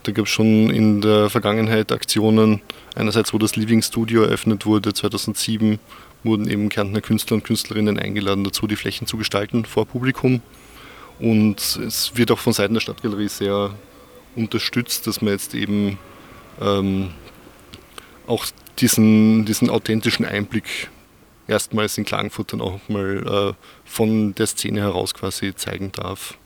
da 0.02 0.12
gab 0.12 0.26
es 0.26 0.30
schon 0.30 0.70
in 0.70 1.00
der 1.00 1.30
Vergangenheit 1.30 1.92
Aktionen, 1.92 2.60
einerseits 2.94 3.32
wo 3.32 3.38
das 3.38 3.56
Living 3.56 3.82
Studio 3.82 4.22
eröffnet 4.22 4.66
wurde, 4.66 4.92
2007 4.92 5.78
wurden 6.22 6.48
eben 6.48 6.68
Kärntner 6.68 7.00
Künstler 7.00 7.36
und 7.36 7.44
Künstlerinnen 7.44 7.98
eingeladen 7.98 8.44
dazu, 8.44 8.66
die 8.66 8.76
Flächen 8.76 9.06
zu 9.06 9.16
gestalten 9.16 9.64
vor 9.64 9.86
Publikum. 9.86 10.42
Und 11.18 11.58
es 11.86 12.12
wird 12.14 12.30
auch 12.30 12.38
von 12.38 12.52
Seiten 12.52 12.74
der 12.74 12.80
Stadtgalerie 12.80 13.28
sehr 13.28 13.74
unterstützt, 14.34 15.06
dass 15.06 15.22
man 15.22 15.32
jetzt 15.32 15.54
eben 15.54 15.98
ähm, 16.60 17.10
auch 18.26 18.44
diesen, 18.78 19.46
diesen 19.46 19.70
authentischen 19.70 20.26
Einblick 20.26 20.90
erstmals 21.48 21.98
in 21.98 22.04
Klagenfurt 22.04 22.52
dann 22.52 22.60
auch 22.60 22.80
mal 22.88 23.54
äh, 23.54 23.64
von 23.84 24.34
der 24.34 24.46
Szene 24.46 24.80
heraus 24.80 25.14
quasi 25.14 25.54
zeigen 25.54 25.92
darf. 25.92 26.36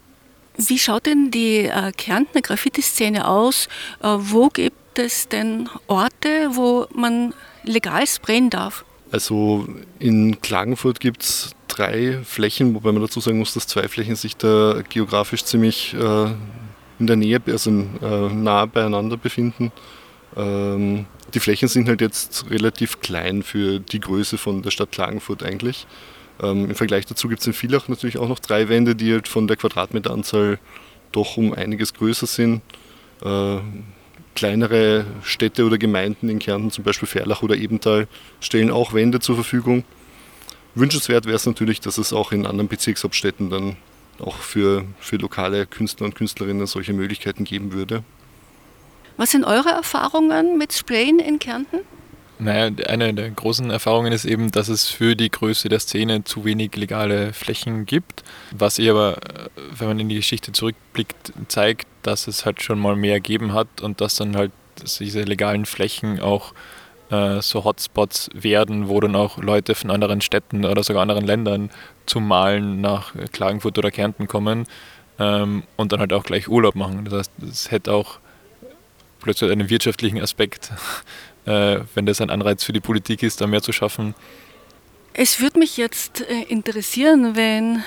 Wie 0.56 0.78
schaut 0.78 1.06
denn 1.06 1.30
die 1.30 1.66
äh, 1.66 1.92
Kärntner 1.92 2.42
Graffiti-Szene 2.42 3.26
aus? 3.26 3.68
Äh, 4.02 4.08
wo 4.18 4.48
gibt 4.48 4.98
es 4.98 5.28
denn 5.28 5.68
Orte, 5.86 6.50
wo 6.52 6.86
man 6.94 7.34
legal 7.64 8.06
sprayen 8.06 8.50
darf? 8.50 8.84
Also 9.12 9.66
in 9.98 10.40
Klagenfurt 10.40 11.00
gibt 11.00 11.22
es 11.22 11.54
drei 11.68 12.18
Flächen, 12.24 12.74
wobei 12.74 12.92
man 12.92 13.02
dazu 13.02 13.20
sagen 13.20 13.38
muss, 13.38 13.54
dass 13.54 13.66
zwei 13.66 13.88
Flächen 13.88 14.16
sich 14.16 14.36
da 14.36 14.82
geografisch 14.88 15.44
ziemlich 15.44 15.94
äh, 15.94 16.26
in 16.98 17.06
der 17.06 17.16
Nähe, 17.16 17.40
also 17.46 17.70
äh, 17.70 18.28
nah 18.32 18.66
beieinander 18.66 19.16
befinden. 19.16 19.72
Ähm, 20.36 21.06
die 21.34 21.40
Flächen 21.40 21.68
sind 21.68 21.88
halt 21.88 22.00
jetzt 22.00 22.50
relativ 22.50 23.00
klein 23.00 23.42
für 23.42 23.80
die 23.80 24.00
Größe 24.00 24.38
von 24.38 24.62
der 24.62 24.70
Stadt 24.70 24.92
Klagenfurt 24.92 25.42
eigentlich. 25.42 25.86
Ähm, 26.42 26.70
Im 26.70 26.74
Vergleich 26.74 27.06
dazu 27.06 27.28
gibt 27.28 27.40
es 27.40 27.46
in 27.46 27.52
Villach 27.52 27.88
natürlich 27.88 28.18
auch 28.18 28.28
noch 28.28 28.38
drei 28.38 28.68
Wände, 28.68 28.94
die 28.94 29.12
halt 29.12 29.28
von 29.28 29.46
der 29.46 29.56
Quadratmeteranzahl 29.56 30.58
doch 31.12 31.36
um 31.36 31.52
einiges 31.52 31.94
größer 31.94 32.26
sind. 32.26 32.62
Äh, 33.22 33.58
kleinere 34.34 35.04
Städte 35.22 35.64
oder 35.66 35.76
Gemeinden 35.76 36.28
in 36.28 36.38
Kärnten, 36.38 36.70
zum 36.70 36.84
Beispiel 36.84 37.08
Ferlach 37.08 37.42
oder 37.42 37.56
Ebenthal, 37.56 38.06
stellen 38.40 38.70
auch 38.70 38.94
Wände 38.94 39.20
zur 39.20 39.34
Verfügung. 39.34 39.84
Wünschenswert 40.74 41.26
wäre 41.26 41.36
es 41.36 41.46
natürlich, 41.46 41.80
dass 41.80 41.98
es 41.98 42.12
auch 42.12 42.32
in 42.32 42.46
anderen 42.46 42.68
Bezirkshauptstädten 42.68 43.50
dann 43.50 43.76
auch 44.20 44.36
für, 44.36 44.84
für 45.00 45.16
lokale 45.16 45.66
Künstler 45.66 46.06
und 46.06 46.14
Künstlerinnen 46.14 46.66
solche 46.66 46.92
Möglichkeiten 46.92 47.44
geben 47.44 47.72
würde. 47.72 48.04
Was 49.20 49.32
sind 49.32 49.44
eure 49.44 49.68
Erfahrungen 49.68 50.56
mit 50.56 50.72
Sprayen 50.72 51.18
in 51.18 51.38
Kärnten? 51.38 51.80
Naja, 52.38 52.70
eine 52.86 53.12
der 53.12 53.28
großen 53.28 53.70
Erfahrungen 53.70 54.14
ist 54.14 54.24
eben, 54.24 54.50
dass 54.50 54.68
es 54.68 54.88
für 54.88 55.14
die 55.14 55.30
Größe 55.30 55.68
der 55.68 55.78
Szene 55.78 56.24
zu 56.24 56.46
wenig 56.46 56.74
legale 56.74 57.34
Flächen 57.34 57.84
gibt. 57.84 58.24
Was 58.50 58.78
ihr 58.78 58.92
aber, 58.92 59.18
äh, 59.18 59.50
wenn 59.78 59.88
man 59.88 60.00
in 60.00 60.08
die 60.08 60.14
Geschichte 60.14 60.52
zurückblickt, 60.52 61.34
zeigt, 61.48 61.86
dass 62.00 62.28
es 62.28 62.46
halt 62.46 62.62
schon 62.62 62.78
mal 62.78 62.96
mehr 62.96 63.20
gegeben 63.20 63.52
hat 63.52 63.82
und 63.82 64.00
dass 64.00 64.14
dann 64.14 64.36
halt 64.36 64.52
diese 64.98 65.20
legalen 65.24 65.66
Flächen 65.66 66.18
auch 66.18 66.54
äh, 67.10 67.42
so 67.42 67.62
Hotspots 67.64 68.30
werden, 68.32 68.88
wo 68.88 69.00
dann 69.00 69.16
auch 69.16 69.36
Leute 69.36 69.74
von 69.74 69.90
anderen 69.90 70.22
Städten 70.22 70.64
oder 70.64 70.82
sogar 70.82 71.02
anderen 71.02 71.26
Ländern 71.26 71.68
zum 72.06 72.26
Malen 72.26 72.80
nach 72.80 73.12
Klagenfurt 73.32 73.76
oder 73.76 73.90
Kärnten 73.90 74.28
kommen 74.28 74.66
ähm, 75.18 75.64
und 75.76 75.92
dann 75.92 76.00
halt 76.00 76.14
auch 76.14 76.24
gleich 76.24 76.48
Urlaub 76.48 76.74
machen. 76.74 77.04
Das 77.04 77.12
heißt, 77.12 77.32
es 77.42 77.70
hätte 77.70 77.92
auch 77.92 78.18
plötzlich 79.20 79.50
einen 79.50 79.70
wirtschaftlichen 79.70 80.20
Aspekt 80.20 80.72
äh, 81.46 81.80
wenn 81.94 82.06
das 82.06 82.20
ein 82.20 82.30
Anreiz 82.30 82.64
für 82.64 82.72
die 82.72 82.80
Politik 82.80 83.22
ist, 83.22 83.40
da 83.40 83.46
mehr 83.46 83.62
zu 83.62 83.72
schaffen. 83.72 84.14
Es 85.12 85.40
würde 85.40 85.58
mich 85.58 85.76
jetzt 85.76 86.22
äh, 86.22 86.42
interessieren, 86.48 87.36
wenn 87.36 87.82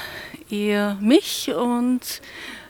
ihr 0.50 0.98
mich 1.02 1.52
und 1.54 2.22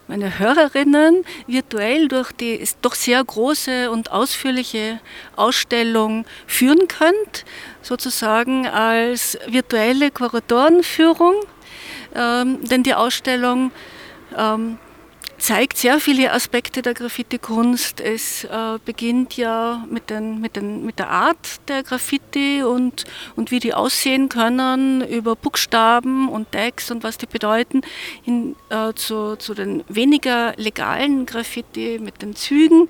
meine 0.08 0.38
Hörerinnen 0.38 1.24
virtuell 1.48 2.08
durch 2.10 2.34
die 2.34 2.64
doch 2.82 2.94
sehr 2.94 3.24
große 3.24 3.90
und 3.90 4.12
ausführliche 4.12 5.00
Ausstellung 5.38 6.26
führen 6.46 6.88
könnt, 6.88 7.46
sozusagen 7.82 8.68
als 8.68 9.38
virtuelle 9.48 10.12
Kuratorenführung. 10.12 11.36
Ähm, 12.16 12.64
denn 12.66 12.84
die 12.84 12.94
Ausstellung 12.94 13.72
ähm, 14.38 14.78
zeigt 15.38 15.78
sehr 15.78 16.00
viele 16.00 16.32
Aspekte 16.32 16.82
der 16.82 16.94
Graffiti-Kunst. 16.94 18.00
Es 18.00 18.46
äh, 18.46 18.80
beginnt 18.86 19.36
ja 19.36 19.86
mit, 19.90 20.10
den, 20.10 20.40
mit, 20.40 20.56
den, 20.56 20.86
mit 20.86 21.00
der 21.00 21.10
Art 21.10 21.68
der 21.68 21.84
Graffiti 21.84 22.64
und, 22.64 23.04
und 23.36 23.52
wie 23.52 23.60
die 23.60 23.74
aussehen 23.74 24.30
können, 24.30 25.06
über 25.06 25.36
Buchstaben 25.36 26.30
und 26.30 26.52
Tags 26.52 26.92
und 26.92 27.04
was 27.04 27.18
die 27.18 27.26
bedeuten, 27.26 27.82
hin, 28.22 28.56
äh, 28.70 28.94
zu, 28.94 29.36
zu 29.36 29.54
den 29.54 29.84
weniger 29.90 30.54
legalen 30.56 31.26
Graffiti 31.26 32.00
mit 32.02 32.22
den 32.22 32.36
Zügen 32.36 32.88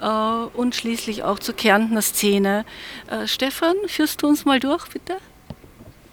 äh, 0.00 0.06
und 0.06 0.76
schließlich 0.76 1.24
auch 1.24 1.40
zur 1.40 1.56
Kärntner 1.56 2.02
Szene. 2.02 2.64
Äh, 3.08 3.26
Stefan, 3.26 3.74
führst 3.86 4.22
du 4.22 4.28
uns 4.28 4.44
mal 4.44 4.60
durch, 4.60 4.86
bitte? 4.88 5.16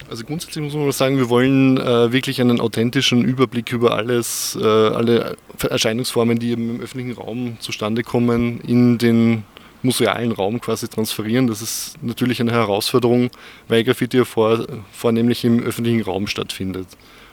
Also 0.08 0.24
grundsätzlich 0.24 0.64
muss 0.64 0.74
man 0.74 0.92
sagen, 0.92 1.18
wir 1.18 1.30
wollen 1.30 1.78
äh, 1.78 2.12
wirklich 2.12 2.40
einen 2.40 2.62
authentischen 2.62 3.24
Überblick 3.26 3.72
über 3.72 3.96
alles, 3.96 4.58
äh, 4.62 4.64
alle 4.64 5.36
Erscheinungsformen, 5.68 6.38
die 6.38 6.52
im 6.52 6.80
öffentlichen 6.80 7.14
Raum 7.14 7.58
zustande 7.60 8.04
kommen, 8.04 8.62
in 8.62 9.00
den 9.00 9.44
musealen 9.82 10.32
Raum 10.32 10.62
quasi 10.62 10.88
transferieren. 10.88 11.48
Das 11.48 11.62
ist 11.62 11.96
natürlich 12.02 12.40
eine 12.40 12.52
Herausforderung, 12.52 13.30
weil 13.68 13.84
Graffiti 13.84 14.18
ja 14.18 14.26
vor, 14.26 14.66
vornehmlich 14.92 15.44
im 15.44 15.64
öffentlichen 15.64 16.02
Raum 16.02 16.28
stattfindet. 16.28 16.88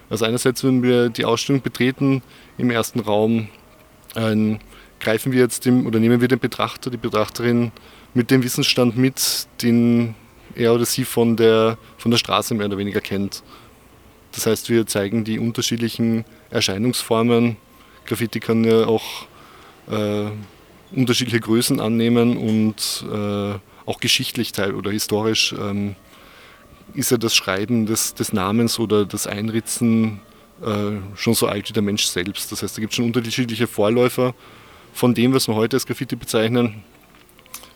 Also 0.09 0.25
einerseits, 0.25 0.64
wenn 0.64 0.83
wir 0.83 1.09
die 1.11 1.25
Ausstellung 1.25 1.62
betreten 1.62 2.23
im 2.57 2.71
ersten 2.71 3.00
Raum, 3.00 3.49
äh, 4.14 4.57
greifen 4.99 5.33
wir 5.33 5.41
jetzt 5.41 5.67
dem, 5.67 5.87
oder 5.87 5.99
nehmen 5.99 6.21
wir 6.23 6.29
den 6.29 6.38
Betrachter, 6.38 6.91
die 6.91 6.97
Betrachterin 6.97 7.73
mit 8.14 8.31
dem 8.31 8.43
Wissensstand 8.43 8.97
mit, 8.97 9.47
den 9.62 10.14
er 10.55 10.75
oder 10.75 10.85
sie 10.85 11.05
von 11.05 11.37
der, 11.37 11.79
von 11.99 12.11
der 12.11 12.19
Straße 12.19 12.55
mehr 12.55 12.67
oder 12.67 12.79
weniger 12.79 13.01
kennt. 13.01 13.43
Das 14.33 14.47
heißt, 14.47 14.71
wir 14.71 14.87
zeigen 14.87 15.25
die 15.25 15.38
unterschiedlichen 15.38 16.25
Erscheinungsformen. 16.51 17.57
Graffiti 18.07 18.41
kann 18.41 18.65
ja 18.65 18.87
auch 18.87 19.27
äh, 19.91 20.31
unterschiedliche 20.95 21.41
Größen 21.41 21.81
annehmen 21.81 22.37
und 22.37 23.05
äh, 23.12 23.59
auch 23.85 24.01
geschichtlich 24.01 24.53
teil 24.53 24.75
oder 24.75 24.91
historisch 24.91 25.55
ähm, 25.59 25.97
ist 26.95 27.11
ja 27.11 27.17
das 27.17 27.35
Schreiben 27.35 27.87
des, 27.87 28.15
des 28.15 28.33
Namens 28.33 28.79
oder 28.79 29.05
das 29.05 29.27
Einritzen 29.27 30.21
äh, 30.62 31.17
schon 31.17 31.35
so 31.35 31.47
alt 31.47 31.69
wie 31.69 31.73
der 31.73 31.83
Mensch 31.83 32.05
selbst. 32.05 32.53
Das 32.53 32.62
heißt, 32.62 32.77
da 32.77 32.81
gibt 32.81 32.93
es 32.93 32.97
schon 32.97 33.07
unterschiedliche 33.07 33.67
Vorläufer 33.67 34.35
von 34.93 35.15
dem, 35.15 35.33
was 35.33 35.49
wir 35.49 35.55
heute 35.55 35.77
als 35.77 35.87
Graffiti 35.87 36.17
bezeichnen. 36.17 36.85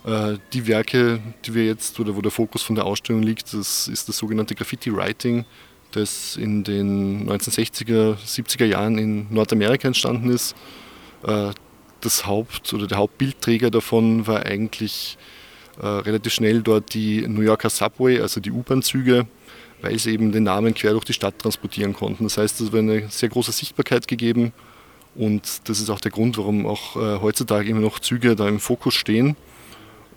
Äh, 0.07 0.37
die 0.53 0.67
Werke, 0.67 1.19
die 1.45 1.53
wir 1.53 1.65
jetzt, 1.65 1.99
oder 1.99 2.15
wo 2.15 2.21
der 2.21 2.31
Fokus 2.31 2.63
von 2.63 2.75
der 2.75 2.85
Ausstellung 2.85 3.23
liegt, 3.23 3.53
das 3.53 3.89
ist 3.89 4.07
das 4.07 4.17
sogenannte 4.17 4.55
Graffiti 4.55 4.95
Writing, 4.95 5.43
das 5.91 6.37
in 6.37 6.63
den 6.63 7.29
1960er, 7.29 8.15
70er 8.15 8.63
Jahren 8.63 8.97
in 8.97 9.27
Nordamerika 9.29 9.85
entstanden 9.85 10.29
ist. 10.29 10.55
Äh, 11.23 11.51
das 11.99 12.25
Haupt- 12.25 12.73
oder 12.73 12.87
der 12.87 12.99
Hauptbildträger 12.99 13.69
davon 13.69 14.25
war 14.27 14.45
eigentlich 14.45 15.17
äh, 15.81 15.85
relativ 15.85 16.31
schnell 16.31 16.61
dort 16.61 16.93
die 16.93 17.27
New 17.27 17.41
Yorker 17.41 17.69
Subway, 17.69 18.21
also 18.21 18.39
die 18.39 18.51
U-Bahn-Züge, 18.51 19.27
weil 19.81 19.99
sie 19.99 20.13
eben 20.13 20.31
den 20.31 20.43
Namen 20.43 20.73
quer 20.73 20.91
durch 20.91 21.03
die 21.03 21.13
Stadt 21.13 21.37
transportieren 21.37 21.91
konnten. 21.91 22.23
Das 22.23 22.37
heißt, 22.37 22.61
es 22.61 22.71
war 22.71 22.79
eine 22.79 23.09
sehr 23.09 23.27
große 23.27 23.51
Sichtbarkeit 23.51 24.07
gegeben 24.07 24.53
und 25.15 25.67
das 25.67 25.81
ist 25.81 25.89
auch 25.89 25.99
der 25.99 26.11
Grund, 26.11 26.37
warum 26.37 26.65
auch 26.65 26.95
heutzutage 26.95 27.69
immer 27.69 27.81
noch 27.81 27.99
Züge 27.99 28.35
da 28.35 28.47
im 28.47 28.59
Fokus 28.59 28.93
stehen 28.93 29.35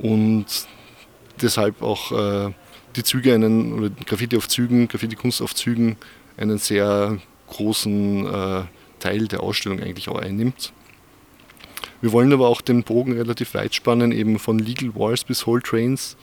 und 0.03 0.47
deshalb 1.41 1.83
auch 1.83 2.13
äh, 2.13 2.53
die 2.97 3.03
Züge 3.03 3.35
einen, 3.35 3.73
oder 3.73 3.91
Graffiti 4.07 4.37
auf 4.37 4.49
Zügen, 4.49 4.89
Graffiti-Kunst 4.89 5.43
auf 5.43 5.55
Zügen 5.55 5.97
einen 6.37 6.59
sehr 6.59 7.19
großen 7.49 8.27
äh, 8.27 8.63
Teil 8.99 9.29
der 9.29 9.43
Ausstellung 9.43 9.81
eigentlich 9.81 10.09
auch 10.09 10.19
einnimmt. 10.19 10.73
Wir 12.01 12.13
wollen 12.13 12.33
aber 12.33 12.49
auch 12.49 12.61
den 12.61 12.83
Bogen 12.83 13.13
relativ 13.13 13.55
weit 13.55 13.75
spannen, 13.75 14.13
eben 14.13 14.39
von 14.39 14.59
Legal 14.59 14.95
Walls 14.95 15.25
bis 15.25 15.47
Whole 15.47 15.63
Trains. 15.63 16.17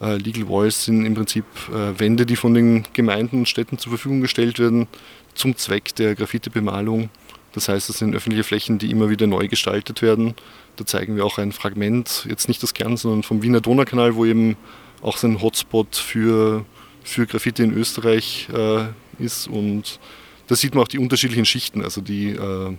Äh, 0.00 0.16
Legal 0.16 0.48
Walls 0.48 0.84
sind 0.84 1.06
im 1.06 1.14
Prinzip 1.14 1.44
äh, 1.70 1.98
Wände, 1.98 2.26
die 2.26 2.36
von 2.36 2.52
den 2.52 2.84
Gemeinden 2.92 3.38
und 3.40 3.48
Städten 3.48 3.78
zur 3.78 3.90
Verfügung 3.90 4.20
gestellt 4.20 4.58
werden 4.58 4.86
zum 5.34 5.56
Zweck 5.56 5.94
der 5.94 6.14
Graffiti-Bemalung. 6.14 7.08
Das 7.54 7.68
heißt, 7.68 7.88
es 7.88 7.98
sind 7.98 8.14
öffentliche 8.14 8.44
Flächen, 8.44 8.78
die 8.78 8.90
immer 8.90 9.10
wieder 9.10 9.26
neu 9.26 9.48
gestaltet 9.48 10.02
werden 10.02 10.34
da 10.76 10.86
zeigen 10.86 11.16
wir 11.16 11.24
auch 11.24 11.38
ein 11.38 11.52
Fragment, 11.52 12.26
jetzt 12.28 12.48
nicht 12.48 12.62
das 12.62 12.74
Kern, 12.74 12.96
sondern 12.96 13.22
vom 13.22 13.42
Wiener 13.42 13.60
Donaukanal, 13.60 14.16
wo 14.16 14.24
eben 14.24 14.56
auch 15.02 15.16
so 15.16 15.26
ein 15.26 15.40
Hotspot 15.40 15.96
für, 15.96 16.64
für 17.02 17.26
Graffiti 17.26 17.62
in 17.62 17.72
Österreich 17.72 18.48
äh, 18.52 18.86
ist. 19.22 19.46
Und 19.46 20.00
da 20.46 20.56
sieht 20.56 20.74
man 20.74 20.84
auch 20.84 20.88
die 20.88 20.98
unterschiedlichen 20.98 21.44
Schichten. 21.44 21.82
Also 21.82 22.00
die, 22.00 22.30
äh, 22.30 22.76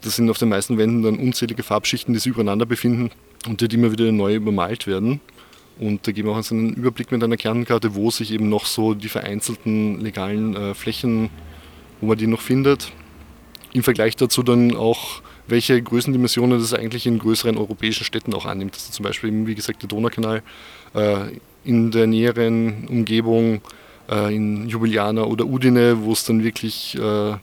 das 0.00 0.16
sind 0.16 0.30
auf 0.30 0.38
den 0.38 0.48
meisten 0.48 0.78
Wänden 0.78 1.02
dann 1.02 1.18
unzählige 1.18 1.62
Farbschichten, 1.62 2.12
die 2.12 2.20
sich 2.20 2.32
übereinander 2.32 2.66
befinden 2.66 3.10
und 3.46 3.60
die 3.60 3.74
immer 3.74 3.92
wieder 3.92 4.10
neu 4.10 4.34
übermalt 4.34 4.86
werden. 4.86 5.20
Und 5.78 6.06
da 6.06 6.12
geben 6.12 6.28
wir 6.28 6.36
auch 6.36 6.42
so 6.42 6.54
einen 6.54 6.74
Überblick 6.74 7.12
mit 7.12 7.22
einer 7.22 7.36
Kernkarte, 7.36 7.94
wo 7.94 8.10
sich 8.10 8.32
eben 8.32 8.48
noch 8.48 8.66
so 8.66 8.94
die 8.94 9.08
vereinzelten 9.08 10.00
legalen 10.00 10.54
äh, 10.54 10.74
Flächen, 10.74 11.30
wo 12.00 12.06
man 12.06 12.18
die 12.18 12.26
noch 12.26 12.40
findet. 12.40 12.92
Im 13.72 13.82
Vergleich 13.82 14.16
dazu 14.16 14.42
dann 14.42 14.76
auch 14.76 15.22
welche 15.46 15.80
Größendimensionen 15.82 16.58
das 16.58 16.74
eigentlich 16.74 17.06
in 17.06 17.18
größeren 17.18 17.56
europäischen 17.56 18.04
Städten 18.04 18.34
auch 18.34 18.46
annimmt. 18.46 18.74
Also 18.74 18.92
zum 18.92 19.04
Beispiel, 19.04 19.46
wie 19.46 19.54
gesagt, 19.54 19.82
der 19.82 19.88
Donaukanal 19.88 20.42
äh, 20.94 21.16
in 21.64 21.90
der 21.90 22.06
näheren 22.06 22.86
Umgebung, 22.88 23.60
äh, 24.10 24.34
in 24.34 24.68
Ljubljana 24.68 25.24
oder 25.24 25.46
Udine, 25.46 26.02
wo 26.02 26.12
es 26.12 26.24
dann 26.24 26.44
wirklich 26.44 26.96
äh, 26.98 27.34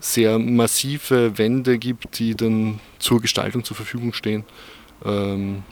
sehr 0.00 0.38
massive 0.38 1.38
Wände 1.38 1.78
gibt, 1.78 2.18
die 2.18 2.34
dann 2.34 2.80
zur 2.98 3.20
Gestaltung 3.20 3.64
zur 3.64 3.76
Verfügung 3.76 4.12
stehen. 4.12 4.44
Ähm, 5.04 5.62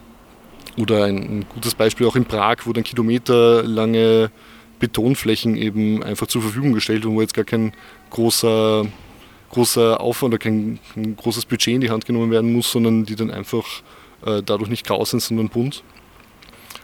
oder 0.76 1.04
ein, 1.04 1.16
ein, 1.16 1.46
gutes 1.48 1.74
Beispiel 1.74 2.06
auch 2.06 2.16
in 2.16 2.24
Prag, 2.24 2.58
wo 2.64 2.72
dann 2.72 2.84
kilometerlange 2.84 4.30
Betonflächen 4.78 5.56
eben 5.56 6.02
einfach 6.02 6.26
zur 6.26 6.42
Verfügung 6.42 6.72
gestellt 6.72 7.04
wurden, 7.04 7.16
wo 7.16 7.20
jetzt 7.20 7.34
gar 7.34 7.44
kein 7.44 7.72
großer 8.10 8.86
großer 9.50 10.00
Aufwand 10.00 10.34
oder 10.34 10.38
kein, 10.38 10.78
kein, 10.94 11.16
großes 11.16 11.44
Budget 11.44 11.74
in 11.74 11.80
die 11.80 11.90
Hand 11.90 12.06
genommen 12.06 12.30
werden 12.30 12.52
muss, 12.52 12.70
sondern 12.70 13.04
die 13.04 13.16
dann 13.16 13.30
einfach 13.30 13.82
äh, 14.24 14.42
dadurch 14.44 14.70
nicht 14.70 14.86
grau 14.86 15.04
sind, 15.04 15.20
sondern 15.20 15.48
bunt. 15.48 15.82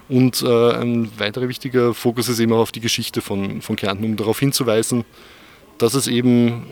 Und 0.09 0.43
äh, 0.43 0.73
ein 0.73 1.11
weiterer 1.19 1.49
wichtiger 1.49 1.93
Fokus 1.95 2.29
ist 2.29 2.39
eben 2.39 2.53
auch 2.53 2.59
auf 2.59 2.73
die 2.73 2.81
Geschichte 2.81 3.21
von, 3.21 3.61
von 3.61 3.77
Kärnten, 3.77 4.05
um 4.05 4.17
darauf 4.17 4.39
hinzuweisen, 4.39 5.05
dass 5.79 5.95
es 5.95 6.07
eben, 6.07 6.67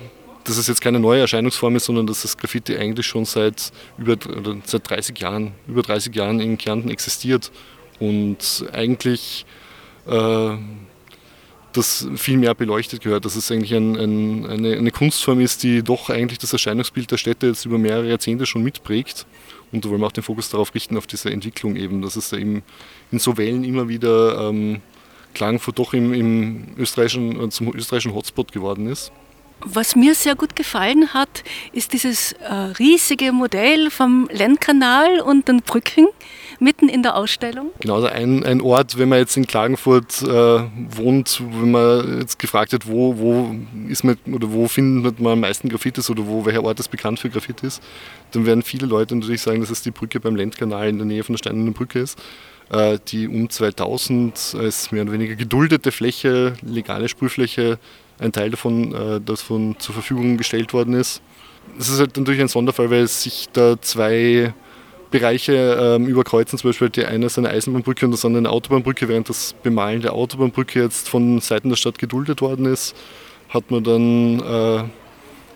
dass 0.44 0.57
es 0.57 0.68
jetzt 0.68 0.80
keine 0.80 1.00
neue 1.00 1.20
Erscheinungsform 1.20 1.74
ist, 1.76 1.87
sondern 1.87 2.07
dass 2.07 2.22
das 2.22 2.37
Graffiti 2.37 2.76
eigentlich 2.76 3.07
schon 3.07 3.24
seit 3.24 3.72
über 3.98 4.16
seit 4.64 4.88
30 4.88 5.18
Jahren, 5.18 5.52
über 5.66 5.83
30 5.83 6.14
Jahren 6.14 6.40
in 6.40 6.59
Kärnten 6.59 6.90
existiert 6.90 7.50
und 7.98 8.64
eigentlich 8.72 9.46
äh, 10.07 10.57
das 11.77 12.09
viel 12.17 12.39
mehr 12.39 12.55
beleuchtet 12.55 13.03
gehört, 13.03 13.25
dass 13.25 13.37
es 13.37 13.51
eigentlich 13.51 13.75
ein, 13.75 13.97
ein, 13.97 14.47
eine, 14.47 14.77
eine, 14.77 14.91
Kunstform 14.91 15.41
ist, 15.41 15.63
die 15.63 15.83
doch 15.83 16.11
eigentlich 16.11 16.39
das 16.39 16.53
Erscheinungsbild 16.53 17.11
der 17.11 17.17
Städte 17.17 17.49
jetzt 17.49 17.65
über 17.65 17.79
mehrere 17.79 18.09
Jahrzehnte 18.09 18.47
schon 18.47 18.63
mitprägt. 18.63 19.27
Und 19.73 19.85
da 19.85 19.91
wollen 19.91 20.01
wir 20.01 20.07
auch 20.07 20.13
den 20.13 20.23
Fokus 20.23 20.51
darauf 20.51 20.75
richten, 20.75 20.97
auf 20.97 21.07
diese 21.07 21.31
Entwicklung 21.31 21.77
eben, 21.77 22.01
dass 22.01 22.17
es 22.17 22.31
da 22.31 22.37
eben 22.37 22.63
in 23.11 23.19
so 23.19 23.37
Wellen 23.37 23.65
immer 23.65 23.89
wieder 23.89 24.49
ähm, 24.49 24.81
Klagenfurt 25.35 25.79
doch 25.79 25.93
im, 25.95 26.15
im 26.15 26.67
österreichischen, 26.79 27.41
äh, 27.41 27.49
zum 27.51 27.75
österreichischen 27.75 28.15
Hotspot 28.15 28.53
geworden 28.53 28.87
ist. 28.87 29.13
Was 29.64 29.96
mir 29.96 30.14
sehr 30.14 30.35
gut 30.35 30.57
gefallen 30.57 31.14
hat, 31.14 31.42
ist 31.72 31.92
dieses 31.94 32.33
äh, 32.33 32.53
riesige 32.79 33.33
Modell 33.33 33.90
vom 33.90 34.29
Lendkanal 34.31 35.20
und 35.20 35.48
den 35.48 35.62
Brücken 35.62 36.07
mitten 36.61 36.88
in 36.88 37.03
der 37.03 37.16
Ausstellung. 37.16 37.70
Genau, 37.81 37.96
also 37.96 38.09
ein, 38.09 38.44
ein 38.44 38.61
Ort, 38.61 38.98
wenn 38.98 39.09
man 39.09 39.20
jetzt 39.20 39.37
in 39.37 39.46
Klagenfurt 39.46 40.22
äh, 40.22 40.27
wohnt, 40.27 41.42
wenn 41.61 41.70
man 41.70 42.20
jetzt 42.20 42.38
gefragt 42.38 42.74
hat, 42.74 42.87
wo, 42.87 43.16
wo 43.18 43.55
ist 43.88 44.05
man 44.05 44.18
oder 44.31 44.53
wo 44.53 44.68
findet 44.68 45.18
man 45.18 45.33
am 45.33 45.40
meisten 45.40 45.68
Graffitis 45.68 46.11
oder 46.11 46.27
wo 46.27 46.44
welcher 46.44 46.62
Ort 46.62 46.79
ist 46.81 46.88
bekannt 46.90 47.18
für 47.18 47.31
Graffitis, 47.31 47.81
dann 48.33 48.44
werden 48.44 48.62
viele 48.62 48.87
Leute 48.87 49.16
natürlich 49.16 49.40
sagen, 49.40 49.61
dass 49.61 49.70
es 49.70 49.83
die 49.83 49.90
Brücke 49.90 50.20
beim 50.20 50.37
Lendkanal 50.37 50.88
in 50.88 50.98
der 50.98 51.07
Nähe 51.07 51.24
von 51.24 51.35
der 51.35 51.38
Steinernen 51.38 51.72
Brücke 51.72 52.00
ist 52.00 52.18
äh, 52.70 52.98
die 53.09 53.29
um 53.29 53.48
2000 53.48 54.57
als 54.59 54.92
mehr 54.92 55.03
oder 55.03 55.12
weniger 55.12 55.37
geduldete 55.37 55.92
Fläche, 55.92 56.55
legale 56.62 57.09
Sprühfläche 57.09 57.79
ein 58.18 58.33
Teil 58.33 58.50
davon, 58.50 58.94
äh, 58.94 59.20
davon 59.20 59.77
zur 59.79 59.94
Verfügung 59.94 60.37
gestellt 60.37 60.72
worden 60.72 60.94
ist. 60.94 61.22
Das 61.79 61.88
ist 61.88 61.98
halt 61.98 62.16
natürlich 62.16 62.40
ein 62.40 62.48
Sonderfall, 62.48 62.90
weil 62.90 63.07
sich 63.09 63.48
da 63.53 63.81
zwei 63.81 64.53
Bereiche 65.11 65.79
ähm, 65.81 66.07
überkreuzen. 66.07 66.59
Zum 66.59 66.70
Beispiel 66.70 66.90
die 66.90 67.07
eine 67.07 67.27
ist 67.27 67.38
eine 67.38 67.48
Eisenbahnbrücke 67.48 68.05
und 68.05 68.12
das 68.12 68.24
andere 68.24 68.40
eine 68.40 68.50
Autobahnbrücke. 68.50 69.09
Während 69.09 69.29
das 69.29 69.55
Bemalen 69.62 70.00
der 70.00 70.12
Autobahnbrücke 70.12 70.83
jetzt 70.83 71.09
von 71.09 71.40
Seiten 71.40 71.68
der 71.68 71.77
Stadt 71.77 71.98
geduldet 71.98 72.40
worden 72.40 72.66
ist, 72.66 72.96
hat 73.48 73.70
man 73.70 73.85
dann, 73.85 74.40
äh, 74.40 74.85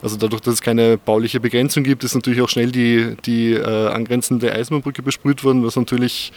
also 0.01 0.17
dadurch, 0.17 0.43
dass 0.43 0.55
es 0.55 0.63
keine 0.63 0.97
bauliche 0.97 1.41
Begrenzung 1.41 1.83
gibt, 1.83 2.05
ist 2.05 2.15
natürlich 2.15 2.41
auch 2.41 2.49
schnell 2.49 2.71
die, 2.71 3.17
die 3.27 3.55
äh, 3.55 3.89
angrenzende 3.89 4.53
Eisenbahnbrücke 4.53 5.03
besprüht 5.03 5.43
worden, 5.43 5.65
was 5.65 5.75
natürlich 5.75 6.33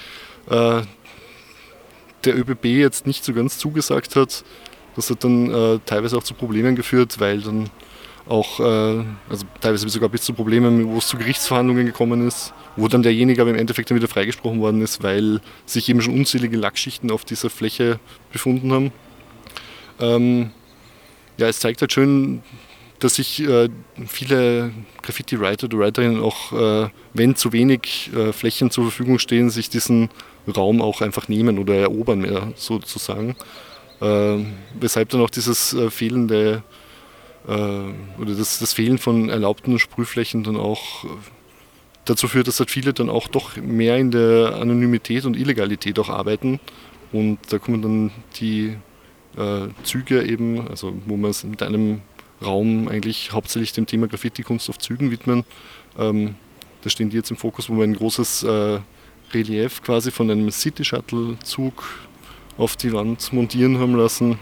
äh, 0.50 0.82
der 2.26 2.38
ÖBB 2.38 2.66
jetzt 2.66 3.06
nicht 3.06 3.24
so 3.24 3.34
ganz 3.34 3.58
zugesagt 3.58 4.16
hat. 4.16 4.44
Das 4.96 5.10
hat 5.10 5.24
dann 5.24 5.52
äh, 5.52 5.80
teilweise 5.86 6.18
auch 6.18 6.24
zu 6.24 6.34
Problemen 6.34 6.76
geführt, 6.76 7.20
weil 7.20 7.42
dann 7.42 7.70
auch, 8.28 8.60
äh, 8.60 9.04
also 9.30 9.46
teilweise 9.60 9.88
sogar 9.90 10.10
bis 10.10 10.22
zu 10.22 10.34
Problemen, 10.34 10.88
wo 10.88 10.98
es 10.98 11.08
zu 11.08 11.18
Gerichtsverhandlungen 11.18 11.86
gekommen 11.86 12.28
ist, 12.28 12.54
wo 12.76 12.88
dann 12.88 13.04
derjenige 13.04 13.42
aber 13.42 13.52
im 13.52 13.58
Endeffekt 13.58 13.90
dann 13.90 13.98
wieder 13.98 14.08
freigesprochen 14.08 14.60
worden 14.60 14.82
ist, 14.82 15.04
weil 15.04 15.42
sich 15.66 15.90
eben 15.90 16.02
schon 16.02 16.14
unzählige 16.16 16.58
Lackschichten 16.58 17.12
auf 17.12 17.26
dieser 17.26 17.50
Fläche 17.50 18.00
befunden 18.32 18.72
haben. 18.72 18.92
Ähm, 20.00 20.52
ja, 21.38 21.48
es 21.48 21.60
zeigt 21.60 21.82
halt 21.82 21.92
schön, 21.92 22.42
dass 23.00 23.16
sich 23.16 23.42
äh, 23.42 23.70
viele 24.08 24.72
Graffiti-Writer 25.02 25.66
oder 25.66 25.80
Writerinnen 25.80 26.22
auch, 26.22 26.52
äh, 26.54 26.90
wenn 27.14 27.36
zu 27.36 27.52
wenig 27.52 28.12
äh, 28.16 28.32
Flächen 28.32 28.70
zur 28.70 28.86
Verfügung 28.86 29.18
stehen, 29.18 29.50
sich 29.50 29.70
diesen 29.70 30.10
Raum 30.56 30.82
auch 30.82 31.02
einfach 31.02 31.28
nehmen 31.28 31.58
oder 31.58 31.76
erobern 31.76 32.20
mehr 32.20 32.54
sozusagen. 32.56 33.36
Ähm, 34.02 34.54
weshalb 34.80 35.10
dann 35.10 35.22
auch 35.22 35.30
dieses 35.30 35.74
äh, 35.74 35.92
fehlende 35.92 36.64
äh, 37.48 37.52
oder 37.52 38.36
das, 38.36 38.58
das, 38.58 38.74
Fehlen 38.74 38.98
von 38.98 39.30
erlaubten 39.30 39.78
Sprühflächen 39.78 40.44
dann 40.44 40.58
auch 40.58 41.04
äh, 41.04 41.08
dazu 42.06 42.28
führt, 42.28 42.48
dass 42.48 42.60
halt 42.60 42.72
viele 42.72 42.94
dann 42.94 43.12
auch 43.12 43.28
doch 43.28 43.58
mehr 43.58 43.98
in 43.98 44.10
der 44.10 44.56
Anonymität 44.60 45.26
und 45.26 45.38
Illegalität 45.38 46.00
auch 46.00 46.10
arbeiten. 46.10 46.60
Und 47.12 47.40
da 47.50 47.60
kommen 47.60 47.82
dann 47.84 48.12
die 48.40 48.76
äh, 49.38 49.68
Züge 49.84 50.24
eben, 50.24 50.68
also 50.68 50.94
wo 51.06 51.16
man 51.16 51.32
es 51.32 51.44
mit 51.44 51.62
einem 51.62 52.02
Raum 52.44 52.88
eigentlich 52.88 53.32
hauptsächlich 53.32 53.74
dem 53.74 53.86
Thema 53.86 54.08
Graffiti-Kunst 54.08 54.70
auf 54.70 54.80
Zügen 54.80 55.12
widmen. 55.12 55.44
Ähm, 56.00 56.36
da 56.82 56.90
stehen 56.90 57.12
die 57.12 57.18
jetzt 57.18 57.30
im 57.30 57.38
Fokus, 57.38 57.70
wo 57.70 57.76
wir 57.76 57.84
ein 57.84 57.94
großes 57.94 58.44
äh, 58.44 58.80
Relief 59.34 59.84
quasi 59.84 60.10
von 60.10 60.32
einem 60.32 60.50
City-Shuttle-Zug 60.50 61.84
auf 62.58 62.76
die 62.76 62.94
Wand 62.94 63.32
montieren 63.34 63.80
haben 63.80 63.96
lassen. 63.96 64.40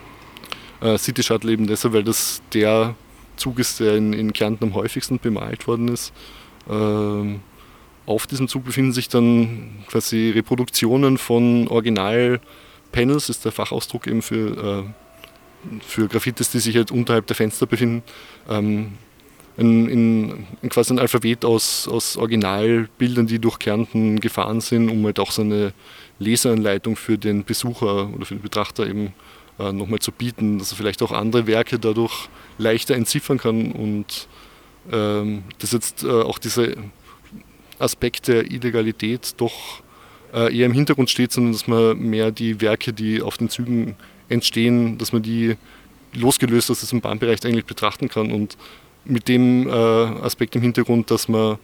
Äh, 0.81 0.97
City 0.97 1.23
Shuttle 1.23 1.51
eben 1.51 1.67
deshalb, 1.67 1.93
weil 1.93 2.03
das 2.03 2.41
der 2.53 2.95
Zug 3.35 3.59
ist, 3.59 3.79
der 3.79 3.95
in, 3.95 4.13
in 4.13 4.33
Kärnten 4.33 4.65
am 4.65 4.73
häufigsten 4.73 5.19
bemalt 5.19 5.67
worden 5.67 5.87
ist. 5.87 6.13
Ähm, 6.69 7.41
auf 8.05 8.27
diesem 8.27 8.47
Zug 8.47 8.65
befinden 8.65 8.91
sich 8.91 9.07
dann 9.07 9.83
quasi 9.87 10.31
Reproduktionen 10.31 11.17
von 11.17 11.67
Original-Panels, 11.67 13.29
ist 13.29 13.45
der 13.45 13.51
Fachausdruck 13.51 14.07
eben 14.07 14.21
für, 14.21 14.83
äh, 14.83 15.79
für 15.81 16.07
Graffitis, 16.07 16.49
die 16.51 16.59
sich 16.59 16.75
halt 16.75 16.91
unterhalb 16.91 17.27
der 17.27 17.35
Fenster 17.35 17.65
befinden. 17.65 18.03
Ähm, 18.49 18.93
in, 19.57 19.89
in, 19.89 20.47
in, 20.61 20.69
quasi 20.69 20.93
ein 20.93 20.99
Alphabet 20.99 21.43
aus, 21.43 21.87
aus 21.87 22.15
Originalbildern, 22.17 23.27
die 23.27 23.39
durch 23.39 23.59
Kärnten 23.59 24.19
gefahren 24.19 24.61
sind, 24.61 24.89
um 24.89 25.05
halt 25.05 25.19
auch 25.19 25.31
so 25.31 25.41
eine 25.41 25.73
Leseanleitung 26.19 26.95
für 26.95 27.17
den 27.17 27.43
Besucher 27.43 28.09
oder 28.13 28.25
für 28.25 28.35
den 28.35 28.41
Betrachter 28.41 28.87
eben 28.87 29.13
äh, 29.57 29.71
nochmal 29.71 29.99
zu 29.99 30.11
bieten, 30.11 30.59
dass 30.59 30.71
er 30.71 30.77
vielleicht 30.77 31.01
auch 31.01 31.11
andere 31.11 31.47
Werke 31.47 31.79
dadurch 31.79 32.29
leichter 32.57 32.95
entziffern 32.95 33.37
kann 33.37 33.71
und 33.71 34.27
ähm, 34.91 35.43
dass 35.59 35.71
jetzt 35.71 36.03
äh, 36.03 36.09
auch 36.09 36.39
dieser 36.39 36.67
Aspekt 37.79 38.27
der 38.27 38.51
Illegalität 38.51 39.33
doch 39.37 39.81
äh, 40.33 40.55
eher 40.55 40.65
im 40.65 40.73
Hintergrund 40.73 41.09
steht, 41.09 41.31
sondern 41.31 41.53
dass 41.53 41.67
man 41.67 41.97
mehr 41.97 42.31
die 42.31 42.61
Werke, 42.61 42.93
die 42.93 43.21
auf 43.21 43.37
den 43.37 43.49
Zügen 43.49 43.95
entstehen, 44.27 44.97
dass 44.97 45.13
man 45.13 45.21
die 45.21 45.55
losgelöst 46.13 46.71
aus 46.71 46.79
diesem 46.79 47.01
Bahnbereich 47.01 47.45
eigentlich 47.45 47.65
betrachten 47.65 48.09
kann 48.09 48.31
und 48.31 48.57
mit 49.05 49.27
dem 49.27 49.67
äh, 49.67 49.71
Aspekt 49.71 50.55
im 50.55 50.61
Hintergrund, 50.61 51.09
dass 51.11 51.27
man 51.27 51.57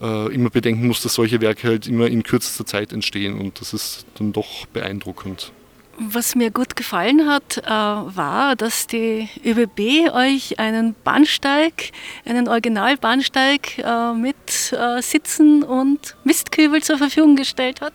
äh, 0.00 0.34
immer 0.34 0.50
bedenken 0.50 0.86
muss, 0.86 1.02
dass 1.02 1.14
solche 1.14 1.40
Werke 1.40 1.68
halt 1.68 1.86
immer 1.86 2.06
in 2.06 2.22
kürzester 2.22 2.66
Zeit 2.66 2.92
entstehen 2.92 3.38
und 3.38 3.60
das 3.60 3.72
ist 3.72 4.06
dann 4.18 4.32
doch 4.32 4.66
beeindruckend. 4.72 5.52
Was 5.98 6.34
mir 6.34 6.50
gut 6.50 6.76
gefallen 6.76 7.26
hat, 7.26 7.56
äh, 7.56 7.70
war, 7.70 8.54
dass 8.54 8.86
die 8.86 9.28
ÖBB 9.42 10.12
euch 10.12 10.58
einen 10.58 10.94
Bahnsteig, 11.04 11.90
einen 12.26 12.48
Originalbahnsteig 12.48 13.78
äh, 13.78 14.12
mit 14.12 14.72
äh, 14.72 15.00
Sitzen 15.00 15.62
und 15.62 16.14
Mistkübel 16.22 16.82
zur 16.82 16.98
Verfügung 16.98 17.34
gestellt 17.34 17.80
hat. 17.80 17.94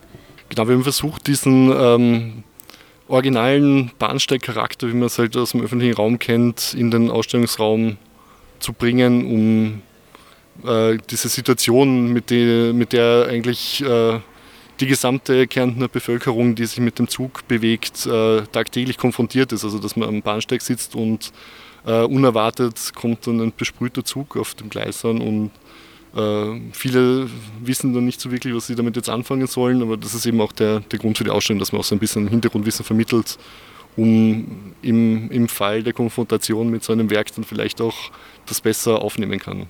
Genau, 0.50 0.68
wir 0.68 0.76
haben 0.76 0.84
versucht, 0.84 1.28
diesen 1.28 1.72
ähm, 1.72 2.44
originalen 3.08 3.92
Bahnsteigcharakter, 4.00 4.88
wie 4.88 4.94
man 4.94 5.04
es 5.04 5.20
halt 5.20 5.38
aus 5.38 5.52
dem 5.52 5.62
öffentlichen 5.62 5.96
Raum 5.96 6.18
kennt, 6.18 6.74
in 6.74 6.90
den 6.90 7.12
Ausstellungsraum 7.12 7.98
zu 8.60 8.74
bringen, 8.74 9.26
um 9.26 9.82
äh, 10.65 10.97
diese 11.10 11.30
Situation, 11.30 12.12
mit, 12.12 12.30
die, 12.30 12.71
mit 12.74 12.93
der 12.93 13.28
eigentlich 13.30 13.84
äh, 13.84 14.19
die 14.80 14.88
gesamte 14.88 15.47
Kärntner 15.47 15.88
Bevölkerung, 15.88 16.56
die 16.56 16.65
sich 16.65 16.80
mit 16.80 16.97
dem 17.00 17.08
Zug 17.08 17.47
bewegt, 17.47 18.06
äh, 18.06 18.41
tagtäglich 18.52 18.97
konfrontiert 18.97 19.52
ist. 19.52 19.63
Also 19.63 19.80
dass 19.80 19.95
man 19.95 20.10
am 20.10 20.21
Bahnsteig 20.21 20.62
sitzt 20.62 20.95
und 20.95 21.32
äh, 21.86 22.02
unerwartet 22.02 22.91
kommt 22.95 23.28
dann 23.28 23.39
ein 23.39 23.54
besprühter 23.56 24.04
Zug 24.04 24.38
auf 24.38 24.54
den 24.56 24.69
Gleisern 24.69 25.21
und 25.21 25.52
äh, 26.15 26.60
viele 26.74 27.30
wissen 27.63 27.93
dann 27.93 28.06
nicht 28.06 28.19
so 28.19 28.32
wirklich, 28.32 28.54
was 28.54 28.67
sie 28.67 28.76
damit 28.76 28.95
jetzt 28.95 29.10
anfangen 29.10 29.47
sollen, 29.47 29.82
aber 29.82 29.97
das 29.97 30.13
ist 30.13 30.26
eben 30.26 30.41
auch 30.41 30.52
der, 30.52 30.82
der 30.82 31.00
Grund 31.00 31.17
für 31.17 31.24
die 31.24 31.30
Ausstellung, 31.30 31.60
dass 31.60 31.71
man 31.71 31.80
auch 31.80 31.86
so 31.86 31.95
ein 31.95 32.00
bisschen 32.00 32.28
Hintergrundwissen 32.28 32.84
vermittelt, 32.84 33.38
um 33.95 34.74
im, 34.82 35.32
im 35.32 35.47
Fall 35.47 35.84
der 35.84 35.93
Konfrontation 35.93 36.69
mit 36.69 36.84
so 36.84 36.91
einem 36.91 37.10
Werk 37.10 37.34
dann 37.34 37.43
vielleicht 37.43 37.82
auch 37.82 38.12
das 38.45 38.62
besser 38.62 39.02
aufnehmen 39.02 39.39
kann. 39.39 39.67